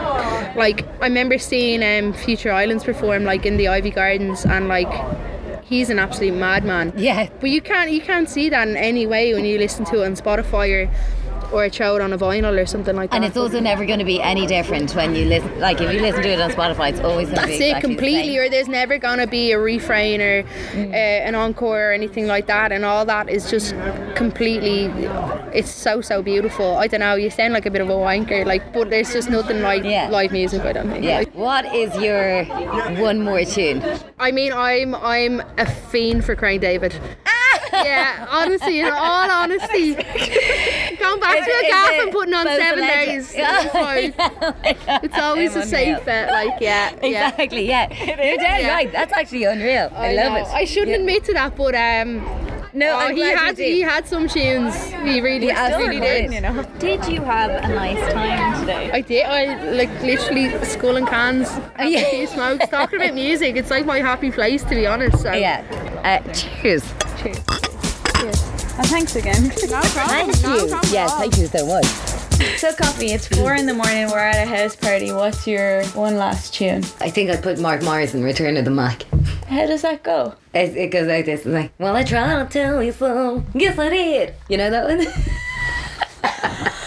like 0.56 0.86
I 1.00 1.06
remember 1.06 1.38
seeing 1.38 1.82
um, 1.82 2.12
Future 2.12 2.52
Islands 2.52 2.84
perform 2.84 3.24
like 3.24 3.44
in 3.44 3.56
the 3.56 3.64
Iveagh 3.64 3.94
Gardens, 3.94 4.44
and 4.44 4.68
like 4.68 4.92
he's 5.64 5.90
an 5.90 5.98
absolute 5.98 6.34
madman. 6.34 6.92
Yeah. 6.96 7.28
But 7.40 7.50
you 7.50 7.60
can't 7.60 7.90
you 7.90 8.00
can't 8.00 8.28
see 8.28 8.48
that 8.50 8.68
in 8.68 8.76
any 8.76 9.06
way 9.06 9.34
when 9.34 9.44
you 9.44 9.58
listen 9.58 9.84
to 9.86 10.02
it 10.02 10.06
on 10.06 10.14
Spotify 10.14 10.86
or 10.86 10.90
or 11.54 11.68
throw 11.70 11.94
it 11.96 12.02
on 12.02 12.12
a 12.12 12.18
vinyl 12.18 12.60
or 12.60 12.66
something 12.66 12.96
like 12.96 13.10
that. 13.10 13.16
And 13.16 13.24
it's 13.24 13.36
also 13.36 13.60
never 13.60 13.86
going 13.86 14.00
to 14.00 14.04
be 14.04 14.20
any 14.20 14.46
different 14.46 14.94
when 14.94 15.14
you 15.14 15.24
listen. 15.26 15.60
Like 15.60 15.80
if 15.80 15.92
you 15.92 16.00
listen 16.00 16.22
to 16.22 16.28
it 16.28 16.40
on 16.40 16.50
Spotify, 16.50 16.90
it's 16.90 17.00
always 17.00 17.28
going 17.28 17.40
to 17.42 17.46
that's 17.46 17.46
be 17.46 17.64
it 17.64 17.68
exactly 17.68 17.94
the 17.94 17.94
completely 18.00 18.34
same. 18.34 18.40
or 18.40 18.48
there's 18.50 18.68
never 18.68 18.98
gonna 18.98 19.26
be 19.26 19.52
a 19.52 19.58
refrain 19.58 20.20
or 20.20 20.44
uh, 20.74 20.78
an 21.28 21.34
encore 21.34 21.90
or 21.90 21.92
anything 21.92 22.26
like 22.26 22.46
that 22.46 22.72
and 22.72 22.84
all 22.84 23.04
that 23.04 23.28
is 23.28 23.50
just 23.50 23.74
completely 24.14 24.86
it's 25.58 25.70
so 25.70 26.00
so 26.00 26.22
beautiful 26.22 26.76
I 26.76 26.86
don't 26.86 27.00
know 27.00 27.14
you 27.14 27.30
sound 27.30 27.52
like 27.54 27.66
a 27.66 27.70
bit 27.70 27.80
of 27.80 27.88
a 27.88 27.92
wanker 27.92 28.44
like 28.46 28.72
but 28.72 28.90
there's 28.90 29.12
just 29.12 29.30
nothing 29.30 29.60
like 29.62 29.84
Yeah. 29.84 30.08
live 30.08 30.32
music 30.32 30.62
I 30.62 30.72
don't 30.72 30.88
think 30.90 31.04
Yeah. 31.04 31.18
Like, 31.18 31.34
What 31.34 31.64
is 31.74 31.94
your 32.02 32.44
one 33.00 33.22
more 33.22 33.44
tune? 33.44 33.82
I 34.18 34.32
mean 34.32 34.52
I'm 34.52 34.94
I'm 34.94 35.40
a 35.58 35.66
fiend 35.66 36.24
for 36.24 36.34
Craig 36.36 36.60
David 36.60 36.94
yeah 37.84 38.26
honestly 38.30 38.80
in 38.80 38.86
all 38.86 39.30
honesty 39.42 39.94
going 39.94 41.20
back 41.20 41.44
to 41.44 41.50
a 41.50 41.68
gaff 41.68 41.90
and 42.02 42.12
putting 42.12 42.34
on 42.34 42.46
seven 42.46 42.80
legend- 42.80 43.06
days 43.06 43.32
it's, 43.36 43.72
fine. 43.72 44.14
it's 45.04 45.18
always 45.18 45.56
a 45.56 45.60
I'm 45.60 45.66
safe 45.66 45.88
unreal. 45.88 46.04
bet 46.04 46.30
like 46.30 46.60
yeah 46.60 46.90
yeah 47.02 47.28
Exactly, 47.34 47.68
yeah. 47.68 47.88
You're 47.92 48.16
dead 48.36 48.62
Yeah. 48.62 48.68
right. 48.74 48.92
That's 48.92 49.12
actually 49.12 49.44
unreal. 49.44 49.90
I, 49.94 50.12
love 50.14 50.32
know. 50.32 50.36
it. 50.38 50.46
I 50.48 50.64
shouldn't 50.64 50.90
Yeah. 50.90 50.96
admit 50.98 51.24
to 51.24 51.32
that, 51.34 51.56
but 51.56 51.74
um, 51.74 52.18
No, 52.72 52.92
oh, 52.92 52.96
I'm 52.98 53.14
he 53.14 53.22
glad 53.22 53.38
had 53.38 53.58
he 53.58 53.80
had 53.80 54.06
some 54.06 54.28
tunes. 54.28 54.74
He 54.90 55.20
really, 55.20 55.46
Yeah, 55.48 55.76
he 55.78 55.84
really 55.86 56.00
did. 56.00 56.32
You 56.32 56.40
know. 56.40 56.62
Did 56.78 57.06
you 57.06 57.22
have 57.22 57.50
a 57.50 57.68
nice 57.68 58.12
time 58.12 58.60
today? 58.60 58.90
I 58.92 59.00
did. 59.00 59.24
I 59.24 59.70
like 59.72 59.90
literally 60.02 60.64
skull 60.64 60.96
and 60.96 61.06
cans. 61.06 61.48
having 61.76 61.92
Yeah. 61.92 62.00
a 62.00 62.10
few 62.10 62.26
smokes, 62.26 62.68
talking 62.68 63.00
about 63.00 63.14
music. 63.14 63.56
It's 63.56 63.70
like 63.70 63.86
my 63.86 63.98
happy 64.00 64.30
place, 64.30 64.62
to 64.64 64.70
be 64.74 64.86
honest. 64.86 65.20
So. 65.22 65.32
Yeah. 65.32 65.62
Uh, 66.04 66.32
cheers. 66.32 66.84
Cheers. 67.22 67.38
And 68.76 68.86
thanks 68.88 69.16
again. 69.16 69.44
No 69.68 69.80
problem. 69.80 70.30
Thank 70.30 70.42
no 70.42 70.54
you. 70.54 70.68
problem 70.68 70.74
at 70.74 70.92
Yes, 70.92 71.12
thank 71.14 71.36
you 71.38 71.46
so 71.46 71.66
much. 71.66 71.84
So, 72.58 72.72
Coffee, 72.74 73.12
it's 73.12 73.28
four 73.28 73.54
in 73.54 73.66
the 73.66 73.74
morning. 73.74 74.10
We're 74.10 74.18
at 74.18 74.46
a 74.46 74.48
house 74.48 74.74
party. 74.74 75.12
What's 75.12 75.46
your 75.46 75.84
one 75.88 76.16
last 76.16 76.52
tune? 76.54 76.82
I 77.00 77.08
think 77.08 77.30
I 77.30 77.36
put 77.36 77.60
Mark 77.60 77.82
Morrison, 77.82 78.24
Return 78.24 78.56
of 78.56 78.64
the 78.64 78.72
Mack. 78.72 79.04
How 79.46 79.66
does 79.66 79.82
that 79.82 80.02
go? 80.02 80.34
It, 80.52 80.76
it 80.76 80.88
goes 80.88 81.06
like 81.06 81.26
this. 81.26 81.40
It's 81.40 81.48
like, 81.48 81.72
well, 81.78 81.94
I 81.94 82.02
tried 82.02 82.42
to 82.42 82.48
tell 82.50 82.82
you 82.82 82.90
so. 82.92 83.44
Yes, 83.54 83.78
I 83.78 83.88
did. 83.88 84.34
You 84.48 84.56
know 84.56 84.70
that 84.70 84.88
one? 84.88 85.06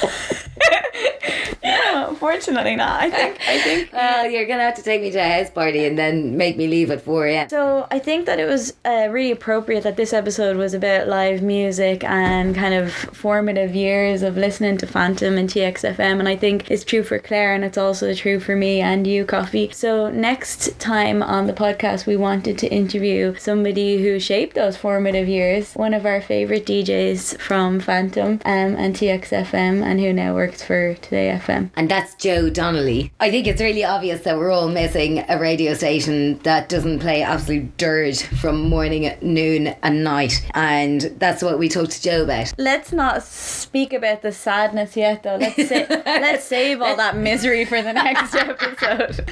Unfortunately 2.28 2.76
not. 2.76 3.02
I 3.02 3.10
think. 3.10 3.40
I 3.48 3.62
think. 3.62 3.94
well, 3.94 4.30
you're 4.30 4.46
going 4.46 4.60
to 4.60 4.66
have 4.66 4.76
to 4.76 4.84
take 4.84 5.02
me 5.02 5.12
to 5.12 5.18
a 5.18 5.40
house 5.40 5.50
party 5.50 5.86
and 5.86 5.98
then 5.98 6.36
make 6.36 6.58
me 6.58 6.68
leave 6.68 6.92
at 6.92 7.02
4 7.02 7.28
a.m. 7.28 7.50
So 7.50 7.88
I 7.90 8.00
think 8.00 8.26
that 8.26 8.38
it 8.38 8.46
was 8.46 8.74
uh, 8.84 9.08
really 9.10 9.32
appropriate 9.32 9.84
that 9.84 9.96
this 9.96 10.12
episode 10.12 10.58
was 10.58 10.74
about 10.74 11.08
live 11.08 11.42
music 11.42 12.04
and 12.04 12.54
kind 12.54 12.74
of 12.74 12.92
formative 12.92 13.76
years 13.76 14.24
of 14.24 14.36
listening 14.36 14.78
to 14.80 14.88
Phantom 14.88 15.38
and 15.38 15.50
TXFM, 15.50 16.20
and 16.20 16.28
I 16.28 16.36
think 16.36 16.70
it's 16.70 16.84
true 16.84 17.02
for 17.04 17.18
Claire 17.18 17.54
and 17.54 17.64
it's 17.64 17.78
also 17.78 18.14
true 18.14 18.40
for 18.40 18.56
me 18.56 18.82
and 18.82 19.08
you, 19.08 19.24
Coffee. 19.24 19.70
So 19.72 20.10
next 20.10 20.78
time 20.80 21.24
on 21.24 21.48
the 21.48 21.54
podcast, 21.54 22.06
we 22.06 22.18
wanted 22.18 22.58
to 22.58 22.68
interview 22.68 23.36
somebody 23.38 24.02
who 24.04 24.20
shaped 24.20 24.56
those 24.56 24.76
formative 24.76 25.30
years, 25.30 25.74
one 25.76 25.94
of 25.94 26.06
our 26.06 26.22
favorite 26.22 26.66
DJs 26.66 27.40
from 27.40 27.80
Phantom 27.80 28.42
um, 28.44 28.76
and 28.76 28.96
TXFM, 28.96 29.82
and 29.82 30.00
who 30.02 30.12
now 30.12 30.36
works 30.36 30.62
for 30.62 30.96
Today 30.96 31.40
FM. 31.42 31.70
And 31.76 31.90
that's 31.90 32.17
Joe 32.18 32.50
Donnelly. 32.50 33.12
I 33.20 33.30
think 33.30 33.48
it's 33.48 33.62
really 33.62 33.84
obvious 33.84 34.22
that 34.22 34.38
we're 34.38 34.52
all 34.52 34.68
missing 34.70 35.24
a 35.30 35.38
radio 35.40 35.74
station 35.74 36.40
that 36.40 36.70
doesn't 36.70 37.00
play 37.00 37.22
absolute 37.22 37.78
dirt 37.78 38.18
from 38.40 38.70
morning, 38.70 39.16
noon, 39.22 39.68
and 39.84 40.04
night. 40.04 40.46
And 40.54 41.02
that's 41.20 41.44
what 41.44 41.60
we 41.60 41.70
talked 41.70 41.92
to 41.92 42.02
Joe 42.02 42.24
about. 42.24 42.54
Let's 42.58 42.92
not 42.92 43.24
speak 43.24 43.94
about 43.94 44.22
the 44.22 44.32
sadness 44.32 44.96
yet, 44.98 45.24
though. 45.24 45.36
Let's 45.38 45.68
sa- 45.68 45.86
let's 46.06 46.44
save 46.44 46.82
all 46.82 46.96
that 46.96 47.18
misery 47.18 47.66
for 47.66 47.82
the 47.82 47.94
next 47.94 48.34
episode. 48.36 49.30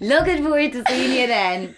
Looking 0.00 0.42
forward 0.42 0.72
to 0.72 0.84
seeing 0.88 1.12
you 1.20 1.26
then. 1.26 1.74